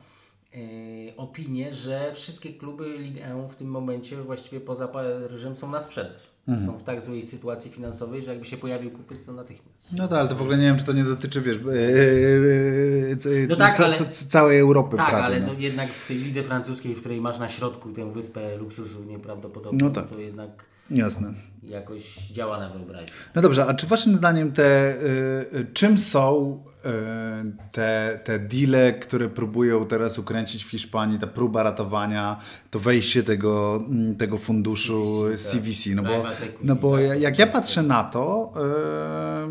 [1.17, 6.31] opinię, że wszystkie kluby Ligue 1 w tym momencie, właściwie poza Paryżem, są na sprzedaż.
[6.47, 6.67] Mhm.
[6.67, 9.89] Są w tak złej sytuacji finansowej, że jakby się pojawił kupiec, to natychmiast.
[9.97, 13.47] No tak, ale to w ogóle nie wiem, czy to nie dotyczy, wiesz, yy, yy,
[13.49, 15.23] No tak, ca, ale- ca, ca, całej Europy Tak, prawie.
[15.25, 19.03] ale no, jednak w tej lidze francuskiej, w której masz na środku tę wyspę luksusu
[19.03, 20.09] nieprawdopodobną, No tak.
[20.09, 20.49] to jednak
[20.89, 21.33] Jasne.
[21.63, 23.11] Jakoś działa na wyobraźnię.
[23.35, 24.99] No dobrze, a czy waszym zdaniem te, y,
[25.53, 26.89] y, czym są y,
[27.71, 32.39] te, te deale, które próbują teraz ukręcić w Hiszpanii, ta próba ratowania,
[32.71, 35.61] to wejście tego, mm, tego funduszu CVC, tak.
[35.61, 36.23] CVC, no bo,
[36.63, 38.53] no bo tak, jak ja patrzę na to,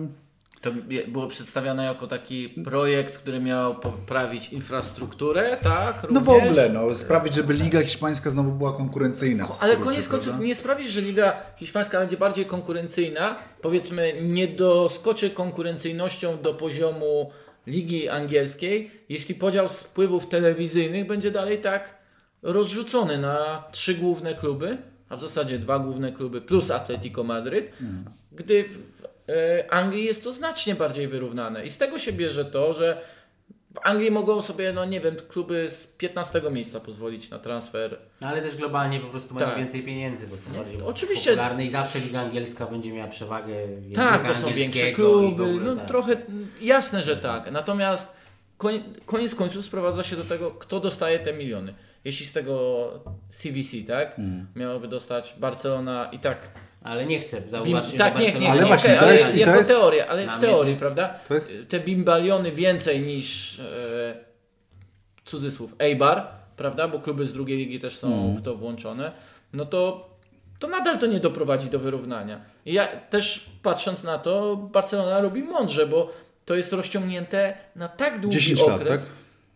[0.06, 0.29] y,
[0.60, 0.70] To
[1.08, 6.06] było przedstawiane jako taki projekt, który miał poprawić infrastrukturę, tak?
[6.10, 6.44] no w również.
[6.44, 9.46] ogóle, no, sprawić, żeby Liga Hiszpańska znowu była konkurencyjna.
[9.46, 15.30] w Ale koniec końców nie sprawisz, że Liga Hiszpańska będzie bardziej konkurencyjna, powiedzmy nie doskoczy
[15.30, 17.30] konkurencyjnością do poziomu
[17.66, 21.94] Ligi Angielskiej, jeśli podział spływów telewizyjnych będzie dalej tak
[22.42, 27.72] rozrzucony na trzy główne kluby, a w zasadzie dwa główne kluby plus Atletico Madryt,
[28.32, 29.09] gdy w
[29.70, 31.64] Anglii jest to znacznie bardziej wyrównane.
[31.64, 33.02] I z tego się bierze to, że
[33.74, 38.28] w Anglii mogą sobie, no nie wiem, kluby z 15 miejsca pozwolić na transfer No,
[38.28, 39.58] ale też globalnie po prostu mają Tak.
[39.58, 41.30] więcej pieniędzy, bo są bardziej oczywiście.
[41.30, 45.64] popularne i zawsze Liga Angielska będzie miała przewagę języka Tak, bo są większe kluby, ogóle,
[45.64, 45.86] no tak.
[45.86, 46.16] trochę
[46.60, 47.50] jasne, że tak.
[47.52, 48.16] Natomiast
[48.58, 51.74] koń, koniec końców sprowadza się do tego, kto dostaje te miliony.
[52.04, 52.90] Jeśli z tego
[53.30, 54.46] CVC, tak, Mm.
[54.56, 56.50] miałaby dostać Barcelona i tak.
[56.82, 58.46] Ale nie chcę, Bim, zauważcie, tak, że nie, Barcelona...
[58.46, 61.14] nie, Ale nie, właśnie, to jest- jako jest- teoria, ale w teorii, jest- prawda?
[61.30, 64.24] jest- Te bimbaliony więcej niż e,
[65.24, 66.26] cudzysłów Eibar,
[66.56, 66.88] prawda?
[66.88, 68.36] Bo kluby z drugiej ligi też są Mm.
[68.36, 69.12] w to włączone.
[69.52, 70.10] No to
[70.60, 72.40] to nadal to nie doprowadzi do wyrównania.
[72.66, 76.12] I ja też patrząc na to, Barcelona robi mądrze, bo
[76.44, 79.04] to jest rozciągnięte na tak długi 10 lat, okres.
[79.04, 79.10] tak?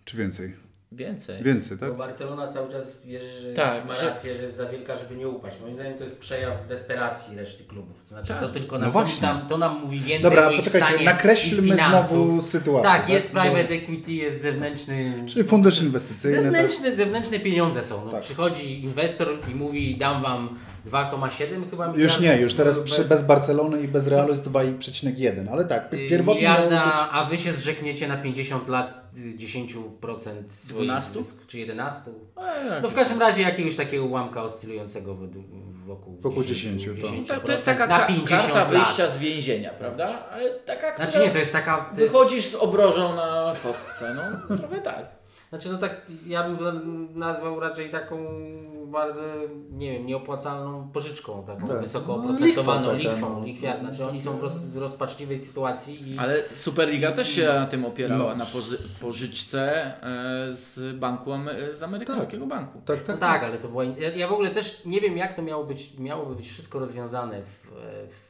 [0.05, 0.55] Czy więcej?
[0.97, 1.43] Więcej.
[1.43, 1.91] Więcej, tak?
[1.91, 5.17] Bo Barcelona cały czas wierzy, że Tak, ma że- rację, że jest za wielka, żeby
[5.17, 5.57] nie upaść.
[5.61, 8.03] Moim zdaniem to jest przejaw desperacji reszty klubów.
[8.03, 8.41] To znaczy Tak.
[8.41, 9.21] to tylko No nam, właśnie.
[9.29, 13.01] to, nam, to nam mówi więcej Dobra, o ich poczekajcie, stanie nakreślmy znowu sytuację, Tak,
[13.01, 13.11] tak?
[13.11, 15.13] jest Bo- private equity, jest zewnętrzny...
[15.27, 16.37] Czyli fundusz inwestycyjny.
[16.37, 16.45] Tak?
[16.45, 18.05] Zewnętrzne, zewnętrzne pieniądze są.
[18.05, 18.21] No, Tak.
[18.21, 20.49] Przychodzi inwestor i mówi dam wam
[20.87, 24.45] 2,7 chyba Już miliardów, nie, już teraz bez- przy, bez Barcelony i bez Realu jest
[24.49, 29.37] 2,1, ale tak, y, pierwotnie miliarda, być- a wy się zrzekniecie na 50 lat y,
[29.37, 31.13] 10% swoich 12?
[31.23, 32.11] zysków, czy 11?
[32.37, 35.17] E, No w każdym razie jakiegoś takiego ułamka oscylującego
[35.87, 36.95] wokół, Wokół 10, tak.
[36.95, 38.69] 10 to, to jest taka na ka- 50 karta lat.
[38.71, 40.29] wyjścia z więzienia, prawda?
[40.31, 41.91] Ale taka, Znaczy nie, to jest taka...
[41.95, 44.15] To jest, Wychodzisz z obrożą na kostce,
[44.49, 45.07] no trochę tak.
[45.55, 46.73] Znaczy no tak, ja bym to
[47.15, 48.17] nazwał raczej taką
[48.87, 49.23] bardzo,
[49.71, 51.81] nie wiem, nieopłacalną pożyczką, taką Tak.
[51.81, 53.47] wysoko No, oprocentowaną lichwą taka, lichwą, no.
[53.47, 53.81] lichwiarą.
[53.81, 56.19] Znaczy oni są w, roz, w rozpaczliwej sytuacji i...
[56.19, 58.37] Ale Superliga też się na tym opierała, No.
[58.37, 62.81] na pozy- pożyczce e, z banku, ame- z amerykańskiego banku.
[62.85, 63.85] Tak, No tak, tak, ale to była.
[63.85, 67.43] Ja, ja w ogóle też nie wiem, jak to miało być, miałoby być wszystko rozwiązane
[67.43, 67.71] w,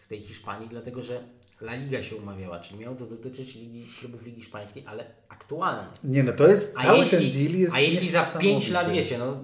[0.03, 1.21] w tej Hiszpanii, dlatego że
[1.61, 5.87] La Liga się umawiała, czyli miało to dotyczyć ligi, klubów Ligi Hiszpańskiej, ale aktualnie.
[6.05, 8.73] Nie no, to jest cały jeśli, ten deal jest A jeśli za 5 niesamowity.
[8.73, 9.37] lat, wiecie, no,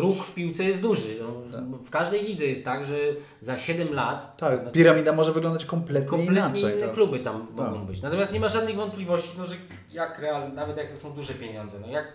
[0.00, 1.16] ruch w piłce jest duży.
[1.20, 2.96] No, W każdej lidze jest tak, że
[3.40, 6.76] za 7 lat Tak, no, piramida może wyglądać kompletnie, kompletnie inaczej.
[6.76, 6.94] inne tak.
[6.94, 7.70] kluby tam Tak.
[7.70, 8.02] mogą być.
[8.02, 9.54] Natomiast nie ma żadnych wątpliwości, no, że
[9.92, 12.06] jak Real, nawet jak to są duże pieniądze, no jak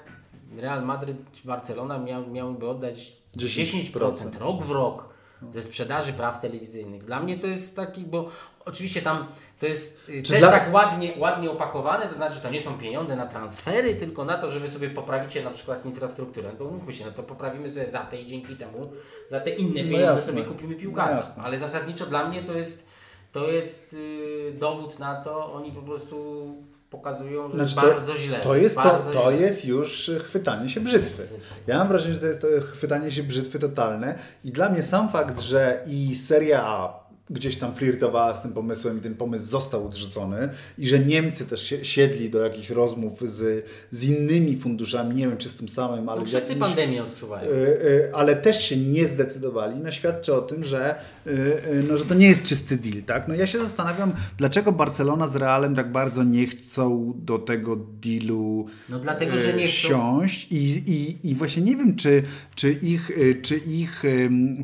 [0.57, 4.37] Real Madryt czy Barcelona miał, miałyby oddać 10%, 10%.
[4.39, 5.09] rok w rok
[5.51, 7.03] ze sprzedaży praw telewizyjnych.
[7.05, 8.29] Dla mnie to jest taki, bo
[8.69, 9.27] oczywiście tam
[9.59, 12.61] to jest y, Czy też dla- tak ładnie, ładnie opakowane, to znaczy, że to nie
[12.61, 16.49] są pieniądze na transfery, tylko na to, że wy sobie poprawicie na przykład infrastrukturę.
[16.51, 18.91] No to umówmy się, no to poprawimy sobie za te i dzięki temu
[19.27, 20.21] za te inne No pieniądze jasne.
[20.33, 21.17] sobie kupimy No piłkarza.
[21.17, 21.43] jasne.
[21.43, 22.89] Ale zasadniczo dla mnie to jest
[23.31, 26.45] to jest y, dowód na to, oni po prostu
[26.89, 28.39] pokazują, że Znaczy to- bardzo źle.
[28.39, 29.41] To jest, to, bardzo to źle.
[29.41, 31.27] jest już chwytanie się brzytwy.
[31.67, 35.09] Ja mam wrażenie, że to jest to chwytanie się brzytwy totalne i dla mnie sam
[35.09, 36.98] fakt, że i Seria A
[37.29, 41.61] gdzieś tam flirtowała z tym pomysłem i ten pomysł został odrzucony i że Niemcy też
[41.71, 46.09] sie- siedli do jakichś rozmów z, z innymi funduszami, nie wiem czy z tym samym,
[46.09, 47.49] ale No wszyscy jakimiś- pandemię odczuwają.
[47.51, 50.95] Y, y, ale też się nie zdecydowali, no świadczy o tym, że,
[51.27, 53.27] y, no, że to nie jest czysty deal, tak?
[53.27, 58.65] No ja się zastanawiam, dlaczego Barcelona z Realem tak bardzo nie chcą do tego dealu
[58.89, 60.57] No dlatego, że nie chcą- siąść i,
[60.91, 62.23] i, i właśnie nie wiem, czy,
[62.55, 63.11] czy ich,
[63.41, 64.03] czy ich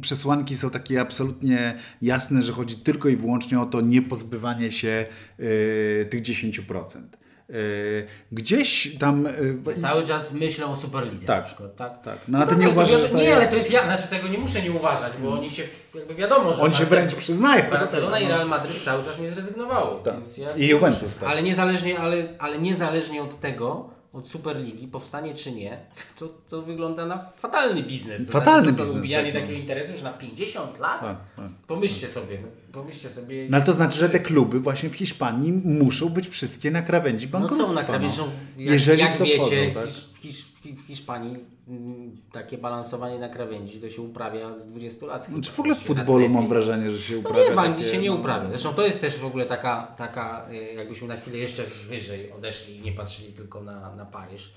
[0.02, 5.06] przesłanki są takie absolutnie jasne, że chodzi tylko i wyłącznie o to nie pozbywanie się
[5.40, 7.02] y, tych 10%.
[7.50, 9.28] Y, Gdzieś tam...
[9.28, 11.38] y, Cały czas myślą o Superlidze Tak.
[11.42, 12.02] na przykład, tak?
[12.04, 13.38] tak, no tak, nie ale to uważasz, że to Nie, jest...
[13.38, 15.64] ale to jest ja, znaczy tego nie muszę nie uważać, bo oni się
[15.96, 17.64] jakby wiadomo, że On się wręcz przyznaje.
[17.64, 18.30] Barcelona i no.
[18.30, 20.04] Real Madryt cały czas nie zrezygnowały.
[20.04, 20.16] Tak.
[20.38, 21.30] Ja, I Juventus, tak.
[21.30, 25.78] Ale niezależnie, ale, ale niezależnie od tego, od Superligi, powstanie czy nie,
[26.20, 28.26] to, to wygląda na fatalny biznes.
[28.26, 29.40] To Fatalny znaczy, biznes, ubijanie tak, no.
[29.42, 31.02] takiego interesu już na 50 lat?
[31.02, 31.50] Tak, tak.
[31.68, 33.48] Pomyślcie sobie, no, pomyślcie sobie.
[33.50, 37.26] No ale to znaczy, że te kluby właśnie w Hiszpanii muszą być wszystkie na krawędzi
[37.26, 37.68] No bankructwa.
[37.68, 38.28] są na krawędzi, no.
[38.58, 39.90] jak, Jeżeli jak wiecie, wchodzą, tak?
[39.90, 41.38] W, Hisz, w Hiszpanii
[41.68, 45.30] mm, takie balansowanie na krawędzi to się uprawia od 20 lat.
[45.44, 47.92] Czy w ogóle w futbolu mam wrażenie, że się No uprawia nie, w Anglii takie,
[47.92, 48.50] się nie no, uprawia.
[48.50, 52.78] Zresztą to jest też w ogóle taka, taka y, jakbyśmy na chwilę jeszcze wyżej odeszli
[52.78, 54.54] i nie patrzyli tylko na, na Paryż.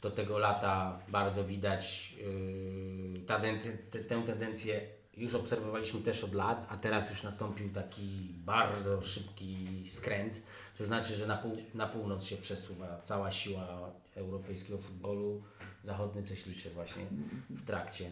[0.00, 2.14] To tego lata bardzo widać
[3.14, 4.80] yy, tendencję, te, tę tendencję
[5.16, 10.42] już obserwowaliśmy też od lat, a teraz już nastąpił taki bardzo szybki skręt.
[10.78, 15.42] To znaczy, że na, pół, na północ się przesuwa cała siła europejskiego futbolu.
[15.84, 17.02] Zachodny coś liczy właśnie
[17.50, 18.10] w trakcie.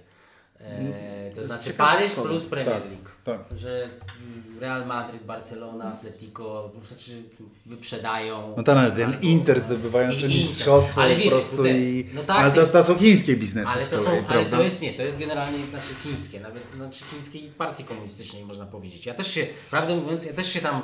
[0.60, 2.28] E, to jest znaczy Paryż szkoda.
[2.28, 3.08] plus Premier Tak, League.
[3.24, 3.58] tak.
[3.58, 7.22] Że mm, Real Madrid, Barcelona, Atletico, to znaczy
[7.66, 8.54] wyprzedają.
[8.56, 12.06] No to nawet ten Inter zdobywający mistrzostwo Ale po wiecie, prostu tutaj- i...
[12.14, 14.56] no tak, ale to, to są chińskie biznesy ale to, kolei, są, ale prawda?
[14.56, 19.06] to jest nie, to jest generalnie znaczy chińskie, nawet znaczy chińskiej partii komunistycznej można powiedzieć.
[19.06, 20.82] Ja też się, prawdę mówiąc, ja też się tam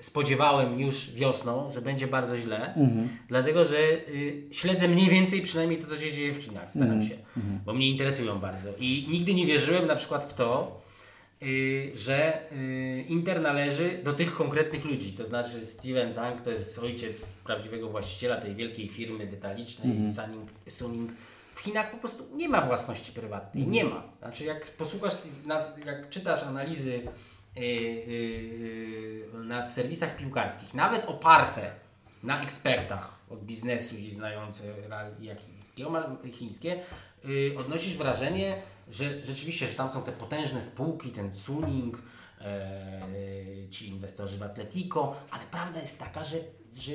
[0.00, 3.08] spodziewałem już wiosną, że będzie bardzo źle, Mhm.
[3.28, 7.08] dlatego że y, śledzę mniej więcej przynajmniej to, co się dzieje w Chinach, staram Mhm.
[7.08, 7.16] się,
[7.64, 8.68] bo mnie interesują bardzo.
[8.80, 10.80] I nigdy nie wierzyłem na przykład w to,
[11.42, 15.12] y, że y, Inter należy do tych konkretnych ludzi.
[15.12, 21.12] To znaczy Steven Zhang to jest ojciec prawdziwego właściciela tej wielkiej firmy detalicznej Suning, Suning.
[21.54, 23.66] W Chinach po prostu nie ma własności prywatnej.
[23.66, 24.02] Nie ma.
[24.18, 25.14] Znaczy jak posłuchasz,
[25.86, 27.00] jak czytasz analizy
[29.32, 31.70] na, w serwisach piłkarskich, nawet oparte
[32.22, 35.34] na ekspertach od biznesu i znające realia
[36.32, 36.80] chińskie,
[37.24, 42.02] y, odnosisz wrażenie, że rzeczywiście, że tam są te potężne spółki, ten Suning,
[42.40, 46.36] e, ci inwestorzy w Atletico, ale prawda jest taka, że,
[46.74, 46.92] że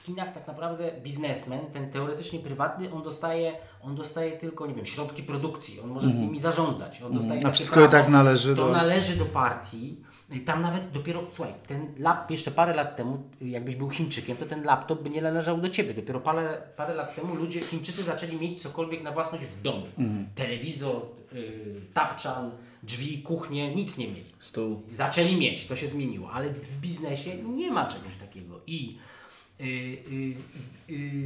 [0.00, 4.86] w Chinach tak naprawdę biznesmen, ten teoretycznie prywatny, on dostaje, on dostaje tylko, nie wiem,
[4.86, 8.66] środki produkcji, on może nimi zarządzać, on dostaje A takie wszystko i tak należy to
[8.66, 9.96] do- należy do partii.
[10.32, 14.46] I Tam nawet dopiero, słuchaj, ten lap jeszcze parę lat temu, jakbyś był Chińczykiem, to
[14.46, 15.94] ten laptop by nie należał do ciebie.
[15.94, 19.86] Dopiero parę, parę lat temu ludzie, Chińczycy zaczęli mieć cokolwiek na własność w domu.
[20.34, 22.50] Telewizor, y, tapczan,
[22.82, 24.24] drzwi, kuchnię, nic nie mieli.
[24.38, 24.82] Stół.
[24.90, 28.60] Zaczęli mieć, to się zmieniło, ale w biznesie nie ma czegoś takiego.
[28.66, 28.96] I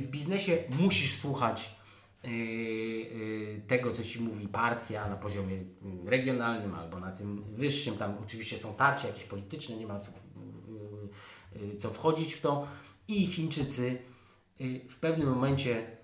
[0.01, 1.77] w biznesie musisz słuchać
[2.25, 5.65] y, y, tego, co ci mówi partia na poziomie y,
[6.05, 7.97] regionalnym albo na tym wyższym.
[7.97, 10.15] Tam oczywiście są tarcia jakieś polityczne, nie ma co, y,
[11.63, 12.67] y, co wchodzić w to.
[13.09, 13.99] I Chińczycy
[14.61, 15.97] y, w pewnym momencie, y,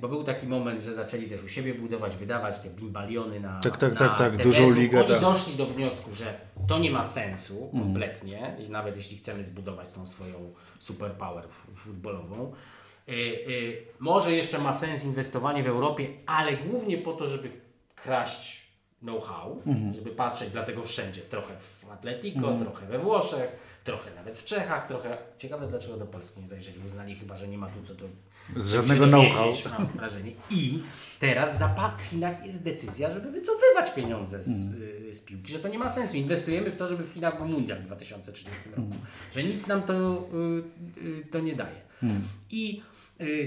[0.00, 3.76] bo był taki moment, że zaczęli też u siebie budować, wydawać te bimbaliony na, Tak,
[3.76, 5.20] tak, na tak, tak, dużą ligę, Oni tak.
[5.20, 10.06] doszli do wniosku, że to nie ma sensu kompletnie i nawet jeśli chcemy zbudować tą
[10.06, 11.44] swoją superpower
[11.74, 12.52] futbolową.
[13.08, 17.50] Y, y, może jeszcze ma sens inwestowanie w Europie, ale głównie po to, żeby
[17.94, 18.68] kraść
[19.00, 19.92] know-how, mhm.
[19.92, 21.20] żeby patrzeć dlatego wszędzie.
[21.20, 22.58] Trochę w Atletico, mhm.
[22.58, 25.18] trochę we Włoszech, trochę nawet w Czechach, trochę...
[25.38, 26.78] Ciekawe dlaczego do Polski nie zajrzeli.
[26.86, 28.04] Uznali chyba, że nie ma tu co to...
[28.56, 29.52] Z żadnego know-how.
[29.78, 30.32] Mam wrażenie.
[30.50, 30.82] I
[31.18, 31.62] teraz
[31.98, 35.14] w Chinach jest decyzja, żeby wycofywać pieniądze z, mhm.
[35.14, 36.16] z piłki, że to nie ma sensu.
[36.16, 38.82] Inwestujemy w to, żeby w Chinach był mundial w 2030 roku.
[38.82, 39.00] Mhm.
[39.32, 40.28] Że nic nam to,
[40.98, 41.80] y, y, to nie daje.
[42.02, 42.22] Mhm.
[42.50, 42.97] I Y,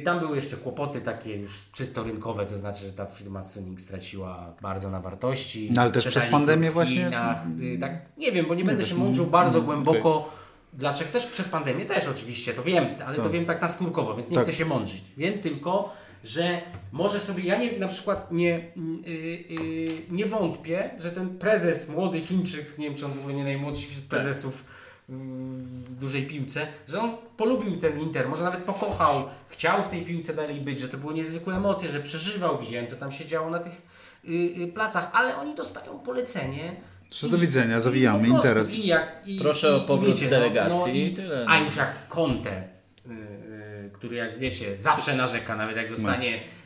[0.03, 4.53] tam były jeszcze kłopoty takie już czysto rynkowe, to znaczy, że ta firma Suning straciła
[4.61, 5.71] bardzo na wartości.
[5.75, 7.03] No ale też przez pandemię właśnie?
[7.03, 10.15] Chinach, y, tak, nie wiem, bo nie, nie będę się mądrzył bardzo mm, głęboko.
[10.15, 10.31] Okay.
[10.73, 13.31] Dlaczego też przez pandemię też oczywiście, to wiem, ale to tak.
[13.31, 14.43] wiem tak naskórkowo, więc nie tak.
[14.43, 15.03] chcę się mądrzyć.
[15.17, 15.93] Wiem tylko,
[16.23, 16.61] że
[16.91, 18.71] może sobie, ja nie, na przykład nie,
[19.05, 23.43] yy, yy, nie wątpię, że ten prezes, młody Chińczyk, nie wiem czy on ogóle nie
[23.43, 24.80] najmłodszy prezesów, tak
[25.11, 30.33] w dużej piłce, że on polubił ten Inter, może nawet pokochał, chciał w tej piłce
[30.33, 33.59] dalej być, że to były niezwykłe emocje, że przeżywał, widziałem co tam się działo na
[33.59, 33.81] tych
[34.25, 34.31] y,
[34.63, 36.75] y, placach, ale oni dostają polecenie.
[37.09, 38.73] Co do widzenia, zawijamy i interes.
[38.73, 41.45] I jak, i, Proszę i, o powrót z delegacji no, i, tyle.
[41.49, 42.63] A już jak Conte,
[43.07, 46.39] y, który jak wiecie, zawsze narzeka, nawet jak dostanie...
[46.41, 46.61] No.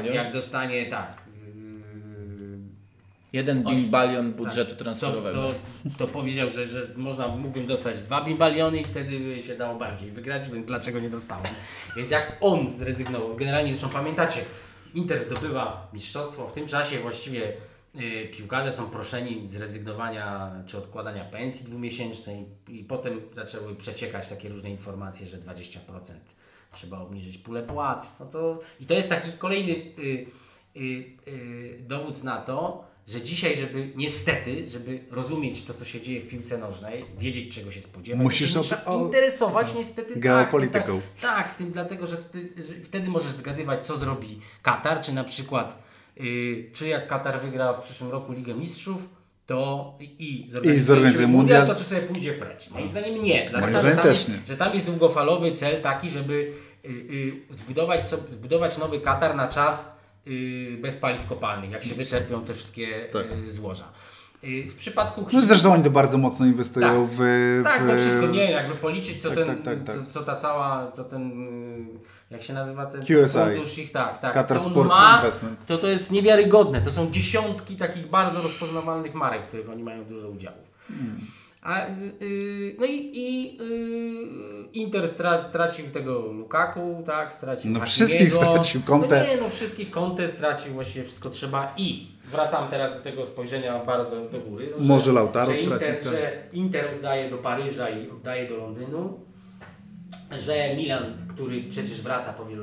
[0.00, 1.21] Jak dostanie, tak,
[3.32, 4.36] Jeden bimbalion tak.
[4.36, 4.78] budżetu tak.
[4.78, 5.42] transferowego.
[5.42, 5.54] To,
[5.84, 9.78] to, to, powiedział, że, że można, mógłbym dostać dwa bimbaliony i wtedy by się dało
[9.78, 11.54] bardziej wygrać, więc dlaczego nie dostałem?
[11.96, 14.40] Więc jak on zrezygnował, generalnie zresztą pamiętacie,
[14.94, 17.52] Inter zdobywa mistrzostwo, w tym czasie właściwie
[17.96, 24.70] y, piłkarze są proszeni zrezygnowania czy odkładania pensji dwumiesięcznej i potem zaczęły przeciekać takie różne
[24.70, 25.78] informacje, że 20%
[26.72, 28.20] trzeba obniżyć pulę płac.
[28.20, 30.26] No to, I to jest taki kolejny y,
[30.76, 36.28] y, dowód na to, że dzisiaj, żeby niestety, żeby rozumieć to, co się dzieje w
[36.28, 39.04] piłce nożnej, wiedzieć czego się spodziewać, musisz się o...
[39.04, 41.00] interesować niestety tak, geopolityką.
[41.20, 45.24] Tak, tak, tym dlatego, że, ty, że, wtedy możesz zgadywać, co zrobi Katar, czy na
[45.24, 45.82] przykład,
[46.16, 49.08] yy, czy jak Katar wygra w przyszłym roku Ligę Mistrzów,
[49.46, 52.70] to i, i zorganizuje mundial, to czy sobie pójdzie precz.
[52.70, 53.50] Moim zdaniem nie.
[53.50, 56.52] Dlatego, że tam, jest, że tam jest długofalowy cel taki, żeby
[56.84, 60.01] yy, yy, zbudować, sobie, zbudować nowy Katar na czas Y,
[60.80, 63.32] bez paliw kopalnych, jak się wyczerpią te wszystkie tak.
[63.32, 63.84] Y, złoża.
[64.44, 65.40] Y, w przypadku Chin...
[65.40, 67.64] No zresztą oni to bardzo mocno inwestują tak, w, w...
[67.64, 70.90] Tak, no wszystko nie, jakby policzyć co tak, ten, tak, tak, co, co, ta cała,
[70.90, 71.32] co ten,
[72.30, 73.38] jak się nazywa ten QSI.
[73.38, 75.66] fundusz ich, tak, tak, Qatar co on ma, Investment.
[75.66, 76.80] to to jest niewiarygodne.
[76.80, 80.72] To są dziesiątki takich bardzo rozpoznawalnych marek, w których oni mają dużo udziałów.
[80.88, 81.16] Hmm.
[81.62, 81.86] A,
[82.20, 85.08] yy, no i, i yy, Inter
[85.42, 89.20] stracił tego Lukaku, tak, stracił No wszystkich stracił Conte.
[89.20, 93.84] No nie, no wszystkich Conte stracił właściwie wszystko trzeba i wracam teraz do tego spojrzenia
[93.84, 94.68] bardzo do góry.
[94.78, 96.10] No, Może że, Lautaro że Inter, stracił.
[96.10, 99.20] Że Inter oddaje do Paryża i oddaje do Londynu,
[100.30, 102.62] że Milan, który przecież wraca po wielu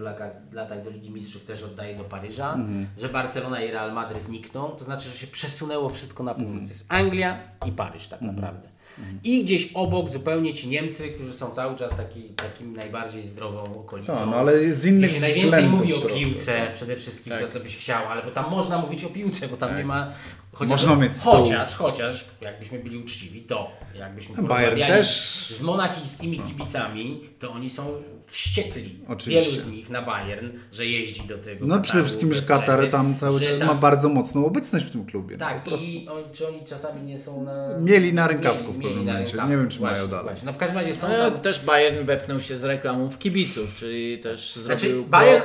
[0.52, 2.88] latach do Ligi Mistrzów, też oddaje do Paryża, mhm.
[2.98, 6.52] że Barcelona i Real Madryt nikną, to znaczy, że się przesunęło wszystko na północ.
[6.52, 6.70] Mhm.
[6.70, 8.36] Jest Anglia i Paryż tak mhm.
[8.36, 8.79] naprawdę.
[9.24, 14.14] I gdzieś obok zupełnie ci Niemcy, którzy są cały czas taki, takim najbardziej zdrową okolicą.
[14.14, 17.42] No, no ale z innych gdzie się najwięcej mówi o piłce przede wszystkim, tak.
[17.42, 19.78] to co byś chciał, ale bo tam można mówić o piłce, bo tam tak.
[19.78, 20.12] nie ma...
[20.60, 25.08] Chociaż, można mieć chociaż, chociaż, jakbyśmy byli uczciwi, to jakbyśmy porozmawiali też...
[25.50, 29.00] z monachijskimi kibicami, to oni są wściekli.
[29.08, 29.52] Oczywiście.
[29.52, 31.68] Wielu z nich na Bayern, że jeździ do tego.
[31.68, 33.68] No przede wszystkim, że Katar tam cały czas tam...
[33.68, 35.38] ma bardzo mocną obecność w tym klubie.
[35.38, 37.78] Tak, i on, czy oni czasami nie są na...
[37.78, 39.38] Mieli na rękawku mieli, w pewnym momencie.
[39.38, 40.26] Nie wiem, czy właśnie, mają dalej.
[40.26, 40.46] Właśnie.
[40.46, 41.42] No w każdym razie są no, tam...
[41.42, 45.44] Też Bayern wepnął się z reklamą w kibiców, czyli też znaczy, zrobił Bayern...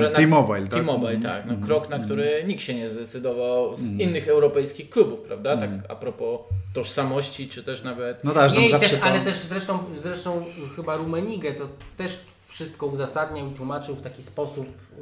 [0.00, 0.70] Ten T-Mobile, tak?
[0.70, 1.46] T-Mobile, tak.
[1.46, 4.00] No, krok, na który nikt się nie zdecydował z mm.
[4.00, 5.56] innych europejskich klubów, prawda?
[5.56, 6.40] Tak a propos
[6.74, 8.24] tożsamości, czy też nawet...
[8.24, 10.44] No tak, nie, też, ale też zresztą, zresztą
[10.76, 12.20] chyba Rumenigę to też
[12.52, 15.00] wszystko uzasadniał i tłumaczył w taki sposób y,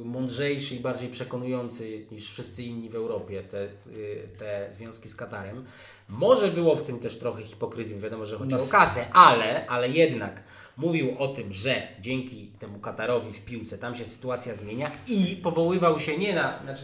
[0.00, 5.16] y, mądrzejszy i bardziej przekonujący niż wszyscy inni w Europie te, y, te związki z
[5.16, 5.64] Katarem.
[6.08, 8.68] Może było w tym też trochę hipokryzji, wiadomo, że chodzi Nas...
[8.68, 10.44] o kasę, ale, ale jednak
[10.76, 16.00] mówił o tym, że dzięki temu Katarowi w piłce tam się sytuacja zmienia i powoływał
[16.00, 16.82] się nie na, znaczy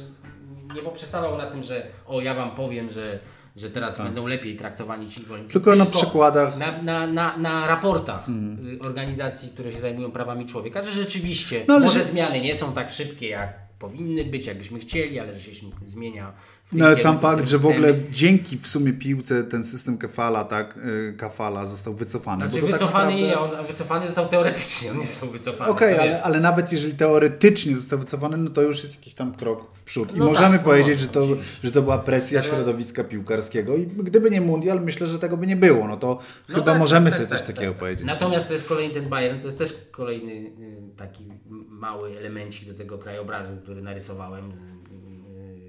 [0.75, 3.21] nie poprzestawał na tym, że o ja wam powiem, że
[3.57, 4.07] że teraz tak.
[4.07, 5.53] będą lepiej traktowani ci niewolnicy.
[5.53, 6.59] Tylko, Tylko na przykładach.
[6.59, 8.79] Na, na, na, na raportach hmm.
[8.81, 12.05] organizacji, które się zajmują prawami człowieka, że rzeczywiście no, może że...
[12.05, 16.33] zmiany nie są tak szybkie, jak powinny być, jakbyśmy chcieli, ale że się zmienia.
[16.73, 20.77] no ale sam fakt, że w ogóle dzięki w sumie piłce ten system kafala, tak,
[20.77, 22.39] y, kafala został wycofany.
[22.39, 23.51] Znaczy tak wycofany tak naprawdę...
[23.51, 25.71] nie, on wycofany został teoretycznie, on nie został wycofany.
[25.71, 29.35] Okej, okay, ale, ale nawet jeżeli teoretycznie został wycofany, no to już jest jakiś tam
[29.35, 30.17] krok w przód.
[30.17, 33.87] I no możemy tak, powiedzieć, no, że, to, że to była presja środowiska piłkarskiego i
[33.87, 35.89] gdyby nie mundial, myślę, że tego by nie było.
[35.89, 36.19] No to
[36.49, 37.81] no chyba tak, możemy tak, sobie tak, coś takiego tak.
[37.81, 38.07] powiedzieć.
[38.07, 41.29] Natomiast to jest kolejny ten Bayern, to jest też kolejny y, taki
[41.69, 44.53] mały elemencik do tego krajobrazu, który narysowałem.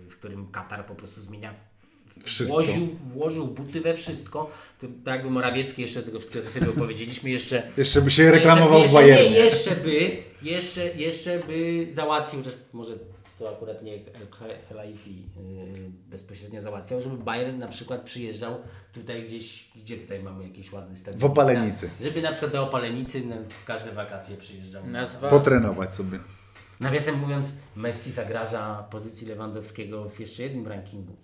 [0.10, 1.53] w którym Katar po prostu zmienia
[2.24, 2.56] Wszystko.
[2.56, 4.51] Włożył, włożył buty we wszystko.
[4.80, 7.64] To, tak jakby Morawiecki jeszcze tego wszystkiego sobie opowiedzieliśmy jeszcze.
[7.78, 12.53] Jeszcze by się reklamował w jeszcze, jeszcze, nie, jeszcze by, jeszcze, jeszcze by załatwił, chociaż
[12.74, 12.93] może
[13.39, 14.28] to akurat nie El
[14.70, 18.56] Helaifi yy, bezpośrednio załatwiał, żeby Bayern na przykład przyjeżdżał
[18.93, 21.20] tutaj gdzieś, gdzie tutaj mamy jakiś ładny stadion.
[21.20, 21.89] W Opalenicy.
[21.99, 23.22] Na, żeby na przykład do Opalenicy
[23.62, 24.88] w każde wakacje przyjeżdżał.
[24.88, 26.20] Nazwa, Potrenować sobie.
[26.80, 31.15] Nawiasem mówiąc, Messi zagraża pozycji Lewandowskiego w jeszcze jednym rankingu.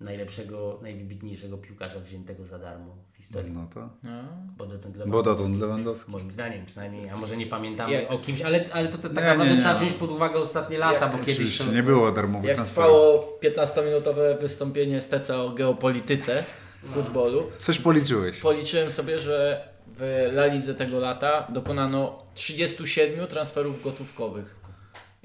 [0.00, 3.52] Najlepszego, najwybitniejszego piłkarza wziętego za darmo w historii.
[3.52, 3.88] No to.
[4.02, 4.10] no,
[4.58, 5.10] Bo dotąd Lewandowski.
[5.10, 6.10] Bo dotąd Lewandowski.
[6.10, 9.16] Moim zdaniem przynajmniej, a może nie pamiętamy Jak- o kimś, ale, ale to, to tak
[9.16, 9.60] Nie, naprawdę nie, nie.
[9.60, 11.42] trzeba wziąć pod uwagę ostatnie lata, Jak- bo kiedyś to...
[11.42, 16.44] Oczywiście nie było darmowych jak trwało 15-minutowe wystąpienie Steca o geopolityce
[16.82, 18.40] w futbolu, Coś policzyłeś.
[18.40, 20.00] policzyłem sobie, że w
[20.32, 24.56] La Lidze tego lata dokonano 37 transferów gotówkowych.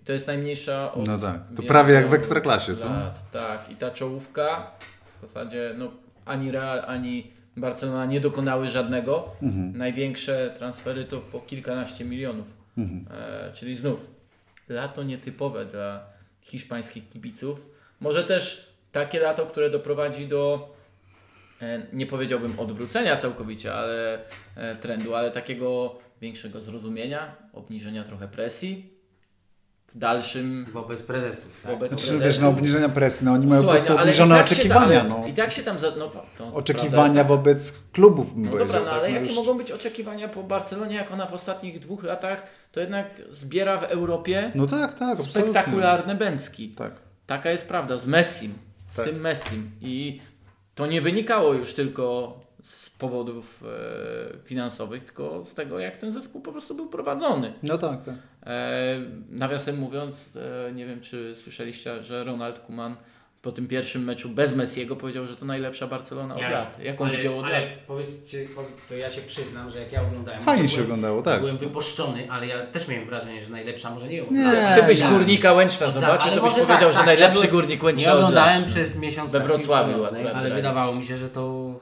[0.02, 2.86] I to jest najmniejsza od No tak, to prawie jak w Ekstraklasie, co?
[2.86, 3.32] lat.
[3.32, 4.72] Tak, i ta czołówka
[5.06, 5.91] w zasadzie no,
[6.26, 9.30] ani Real, ani Barcelona nie dokonały żadnego.
[9.41, 9.78] Mhm.
[9.78, 12.47] Największe transfery to po kilkanaście milionów.
[12.78, 13.06] Mhm.
[13.22, 13.99] E, czyli znów
[14.70, 16.04] lato nietypowe dla
[16.41, 17.70] hiszpańskich kibiców.
[17.99, 20.74] Może też takie lato, które doprowadzi do
[21.62, 24.20] e, nie powiedziałbym odwrócenia całkowicie, ale
[24.56, 28.91] e, trendu, ale takiego większego zrozumienia, obniżenia trochę presji
[29.96, 31.72] w dalszym Wobec prezesów, tak?
[31.72, 32.26] wobec Znaczy, prezesów.
[32.28, 34.46] wiesz, na obniżenia presji, no oni mają Słuchaj, po prostu no, ale i obniżone tak
[34.46, 35.28] oczekiwania, ale no.
[35.28, 38.92] I tak się tam, za, no, to, Oczekiwania jest wobec klubów, bym No dobra, no
[38.92, 39.14] ale tak?
[39.14, 43.08] jakie już- mogą być oczekiwania po Barcelonie, jak ona w ostatnich dwóch latach to jednak
[43.32, 46.70] zbiera w Europie No tak, tak, spektakularne bęcki.
[46.70, 46.92] Tak.
[47.28, 48.54] Taka jest prawda, z Messim,
[48.92, 49.06] z Tak.
[49.06, 49.72] tym Messim.
[49.82, 50.22] I
[50.76, 56.41] to nie wynikało już tylko z powodów e, finansowych, tylko z tego, jak ten zespół
[56.41, 57.53] po prostu był prowadzony.
[57.64, 58.16] No tak, tak.
[58.45, 58.99] E,
[59.30, 60.38] nawiasem mówiąc,
[60.68, 62.95] e, nie wiem czy słyszeliście, że Ronald Koeman
[63.41, 66.80] po tym pierwszym meczu bez Messiego powiedział, że to najlepsza Barcelona od lat.
[66.84, 67.74] Jak on ale, widział od ale lat.
[67.88, 68.47] powiedzcie,
[68.89, 70.41] to ja się przyznam, że jak ja oglądałem...
[70.41, 71.39] Fajnie się byłem- oglądało, tak.
[71.39, 75.09] Byłem wypuszczony, ale ja też miałem wrażenie, że najlepsza, może nie Nie, Ty byś tak.
[75.09, 78.03] górnika Łęczna Tak, zobaczył, ale to byś powiedział, tak, że tak, najlepszy ja górnik Łęczna
[78.07, 78.30] Nie od lat.
[78.30, 81.76] oglądałem przez miesiąc We Wrocławiu akurat ale wydawało mi się, że to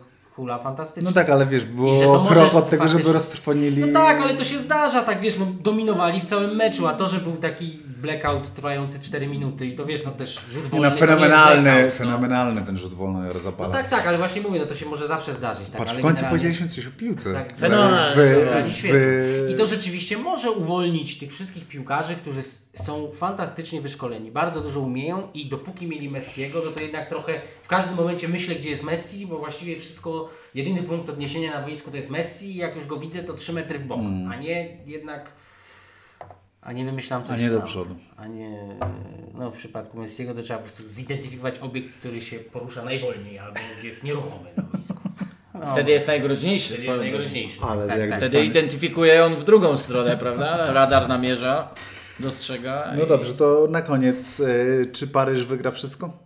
[0.59, 1.09] fantastyczna.
[1.09, 3.85] No tak, ale wiesz, było krok możesz od tego, żeby faktycznie- roztrwonili...
[3.85, 7.07] No tak, ale to się zdarza, tak wiesz, no dominowali w całym meczu, a to,
[7.07, 10.95] że był taki blackout trwający 4 minuty i to wiesz, no też rzut wolny no,
[10.95, 11.97] fenomenalny, blackout, no.
[12.05, 13.67] fenomenalny ten rzut wolny Jarozapala.
[13.67, 15.69] No tak, tak, ale właśnie mówię, no to się może zawsze zdarzyć.
[15.69, 17.33] Tak, Patrz, ale w końcu generalnie- powiedzieliśmy coś o piłce.
[17.33, 18.99] Tak, Fenomenalnie, Grali w, świetnie.
[18.99, 22.41] w, I to rzeczywiście może uwolnić tych wszystkich piłkarzy, którzy
[22.83, 27.67] są fantastycznie wyszkoleni, bardzo dużo umieją i dopóki mieli Messiego, no to jednak trochę w
[27.67, 31.97] każdym momencie myślę, gdzie jest Messi, bo właściwie wszystko, jedyny punkt odniesienia na boisku to
[31.97, 33.99] jest Messi i jak już go widzę, to 3 metry w bok,
[34.31, 35.31] a nie jednak,
[36.61, 37.41] a nie wymyślam coś Mm.
[37.41, 37.67] A nie do sam.
[37.67, 37.95] przodu.
[38.17, 38.77] A nie,
[39.33, 43.59] no w przypadku Messiego to trzeba po prostu zidentyfikować obiekt, który się porusza najwolniej albo
[43.83, 44.93] jest nieruchomy na boisku.
[45.65, 46.73] No, Wtedy jest najgroźniejszy.
[46.73, 47.61] wtedy jest najgroźniejszy.
[47.61, 48.19] Ale tak, tak.
[48.19, 50.73] Wtedy identyfikuje on w drugą stronę, prawda?
[50.73, 51.73] Radar namierza,
[52.19, 52.93] dostrzega.
[52.97, 56.17] No i- dobrze, to na koniec, y, czy Paryż wygra wszystko?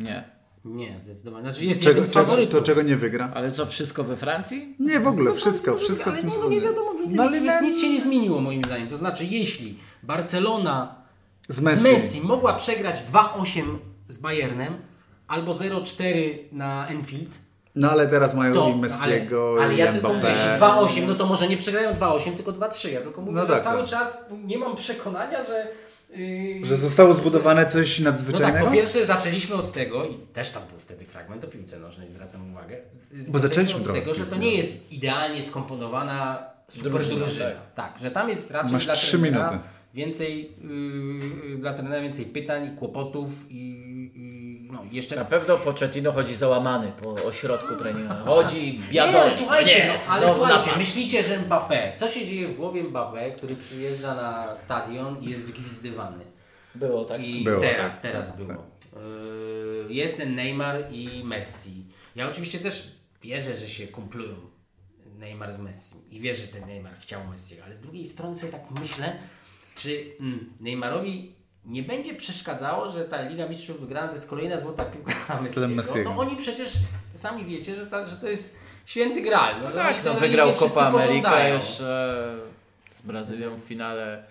[0.00, 0.38] Nie.
[0.64, 1.50] Nie, zdecydowanie.
[1.50, 3.30] Znaczy jest Czego, jednym z czego, to czego nie wygra?
[3.34, 4.76] Ale co, wszystko we Francji?
[4.78, 7.22] Nie, w ogóle, wszystko, No, wszystko ale w tym nie, no nie wiadomo, widzę, No,
[7.24, 8.88] nic, ale nic, nic się nie zmieniło moim zdaniem.
[8.88, 11.02] To znaczy, jeśli Barcelona
[11.48, 11.82] Z z Messi.
[11.92, 13.62] Messi, mogła przegrać 2-8
[14.08, 14.74] z Bayernem
[15.28, 17.38] albo 0-4 na Enfield,
[17.78, 20.28] No ale teraz mają to, i Messiego, ale, ale i ja tylko mówię, Mbappé.
[20.28, 22.88] jeśli 2-8, no to może nie przegrają 2-8, tylko 2-3.
[22.88, 23.88] Ja tylko mówię, No że tak, cały tak.
[23.90, 25.68] czas nie mam przekonania, że...
[26.16, 28.66] Yy, Że zostało zbudowane coś No tak, nadzwyczajnego?
[28.66, 32.50] po pierwsze zaczęliśmy od tego, i też tam był wtedy fragment o piłce nożnej, zwracam
[32.50, 32.76] uwagę.
[33.12, 37.50] z- Bo zaczęliśmy od tego, że to nie jest idealnie skomponowana super Drużyna, drużyna.
[37.74, 37.98] Tak.
[37.98, 39.58] że tam jest raczej Masz dla trenera minuty.
[39.94, 40.52] więcej,
[41.50, 43.87] yy, dla trenera więcej pytań i kłopotów i,
[44.92, 45.16] jeszcze...
[45.16, 48.14] Na pewno Pochettino chodzi załamany po ośrodku treningu.
[48.24, 49.18] Chodzi, biadomo.
[49.18, 52.54] Nie, ale słuchajcie, nie, no, ale znowu słuchajcie, myślicie, że Mbappé, co się dzieje w
[52.56, 56.24] głowie Mbappé, który przyjeżdża na stadion i jest wygwizdywany?
[56.74, 57.20] Było tak.
[57.24, 58.48] I Było, teraz, tak, teraz było.
[58.48, 58.58] tak.
[59.88, 61.84] Yy, Jest ten Neymar i Messi.
[62.16, 64.34] Ja oczywiście też wierzę, że się kumplują
[65.18, 68.52] Neymar z Messi i wierzę, że ten Neymar chciał Messiego, ale z drugiej strony sobie
[68.52, 69.18] tak myślę,
[69.74, 71.34] czy mm, Neymarowi
[71.64, 75.68] nie będzie przeszkadzało, że ta Liga Mistrzów wygrana to jest kolejna złota piłka Messiego.
[75.68, 76.10] Messiego.
[76.14, 76.72] No oni przecież
[77.14, 79.62] sami wiecie, że, ta, że to jest święty graal.
[79.62, 82.24] No, że Tak, no, wygrał Copa America jeszcze
[82.90, 84.24] z Brazylią w finale.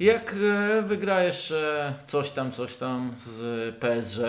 [0.00, 4.20] Jak e, wygra jeszcze coś tam, coś tam z PSG.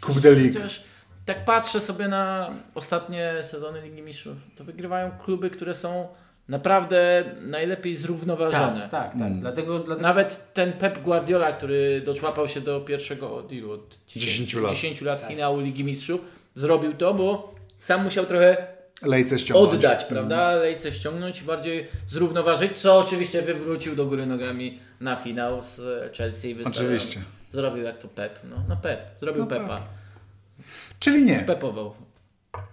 [0.00, 0.52] Coupe de.
[0.52, 0.82] Chociaż
[1.26, 6.08] tak patrzę sobie na ostatnie sezony Ligi Mistrzów, to wygrywają kluby, które są
[6.48, 8.80] naprawdę najlepiej zrównoważone.
[8.80, 9.32] Tak, tak, tak.
[9.40, 13.72] Dlatego, dlatego Nawet ten Pep Guardiola, który doczłapał się do pierwszego od ilu?
[13.72, 14.70] Od 10 lat.
[14.72, 16.20] 10 lat finału Ligi Mistrzów,
[16.54, 18.66] zrobił to, bo sam musiał trochę
[19.02, 19.74] Lejce ściągnąć.
[19.74, 20.52] oddać, prawda?
[20.52, 25.80] Lejce ściągnąć, bardziej zrównoważyć, co oczywiście wywrócił do góry nogami na finał z
[26.16, 26.50] Chelsea.
[26.50, 26.82] i wystawiał.
[26.82, 27.20] Oczywiście.
[27.52, 28.38] Zrobił jak to Pep.
[28.50, 29.00] No, no Pep.
[29.20, 29.80] Zrobił No Pepa.
[30.98, 31.38] Czyli nie.
[31.38, 31.94] Spepował.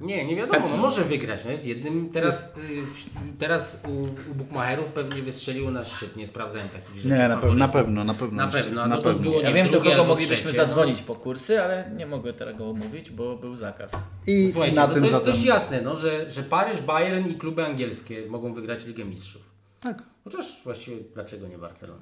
[0.01, 1.45] Nie, nie wiadomo, no może wygrać.
[1.45, 3.91] No jest jednym, teraz, y, teraz u,
[4.31, 7.07] u Bukmacherów pewnie wystrzeliło na szczyt, nie sprawdzałem takich rzeczy.
[7.07, 8.45] Nie, na, pe- na pewno, na pewno.
[8.45, 9.19] Na pewno, a na pewno.
[9.21, 10.65] było Ja nie wiem, do kogo moglibyśmy trzecie, no.
[10.65, 13.91] zadzwonić po kursy, ale nie mogę tego mówić, bo był zakaz.
[14.27, 15.33] I Słuchajcie, na no tym to jest zatem...
[15.33, 19.41] dość jasne, no, że, że Paryż, Bayern i kluby angielskie mogą wygrać Ligę Mistrzów.
[19.81, 20.03] Tak.
[20.23, 22.01] Chociaż właściwie dlaczego nie Barcelona?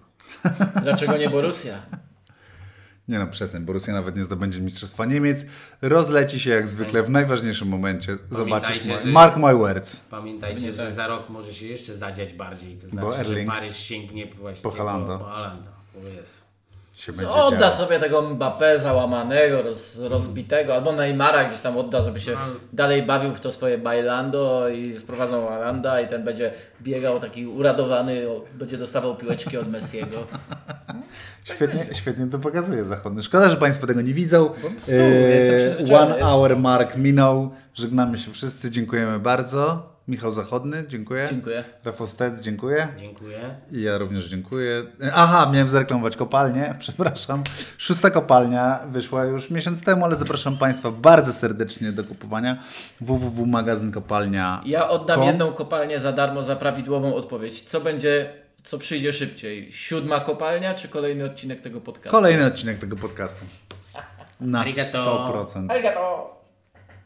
[0.84, 1.82] Dlaczego nie Borussia?
[3.08, 3.66] Nie no, przestań.
[3.66, 5.46] Borussia nawet nie zdobędzie Mistrzostwa Niemiec.
[5.82, 8.18] Rozleci się jak zwykle w najważniejszym momencie.
[8.30, 8.84] Zobaczysz.
[8.84, 10.00] Że- Mark my words.
[10.00, 12.76] Pamiętajcie, że za rok może się jeszcze zadziać bardziej.
[12.76, 15.18] To Bo znaczy, że Erling Paryż sięgnie właśnie po Haalanda.
[15.18, 15.70] Po, po Haalanda.
[15.98, 16.47] O Jezu.
[16.98, 17.72] Się będzie Odda działo.
[17.72, 23.04] sobie tego Mbappé załamanego, roz, rozbitego, albo Neymara gdzieś tam odda, żeby się Ale- dalej
[23.04, 28.22] bawił w to swoje bailando i sprowadzał Alanda i ten będzie biegał taki uradowany,
[28.54, 30.18] będzie dostawał piłeczki od Messiego.
[31.44, 33.24] Świetnie, świetnie to pokazuje zachodny.
[33.24, 34.50] Szkoda, że Państwo tego nie widzą.
[34.78, 37.52] jestem Eee, One jest- hour mark minął.
[37.74, 38.72] Żegnamy się wszyscy.
[38.72, 39.90] Dziękujemy bardzo.
[40.08, 41.28] Michał Zachodny, dziękuję.
[41.30, 41.64] Dziękuję.
[41.84, 42.88] Rafał Stec, dziękuję.
[43.00, 43.56] Dziękuję.
[43.72, 44.84] I ja również dziękuję.
[45.14, 47.44] Aha, miałem zareklamować kopalnię, przepraszam.
[47.78, 52.58] Szósta kopalnia wyszła już miesiąc temu, ale zapraszam Państwa bardzo serdecznie do kupowania.
[53.02, 54.62] www.magazynkopalnia.
[54.66, 57.62] Ja oddam jedną kopalnię za darmo za prawidłową odpowiedź.
[57.62, 58.34] Co będzie,
[58.64, 59.72] co przyjdzie szybciej?
[59.72, 62.10] Siódma kopalnia czy kolejny odcinek tego podcastu?
[62.12, 63.46] Kolejny odcinek tego podcastu.
[64.42, 65.46] Na Arigato.
[65.46, 65.72] 100%.
[65.72, 66.37] Arigato!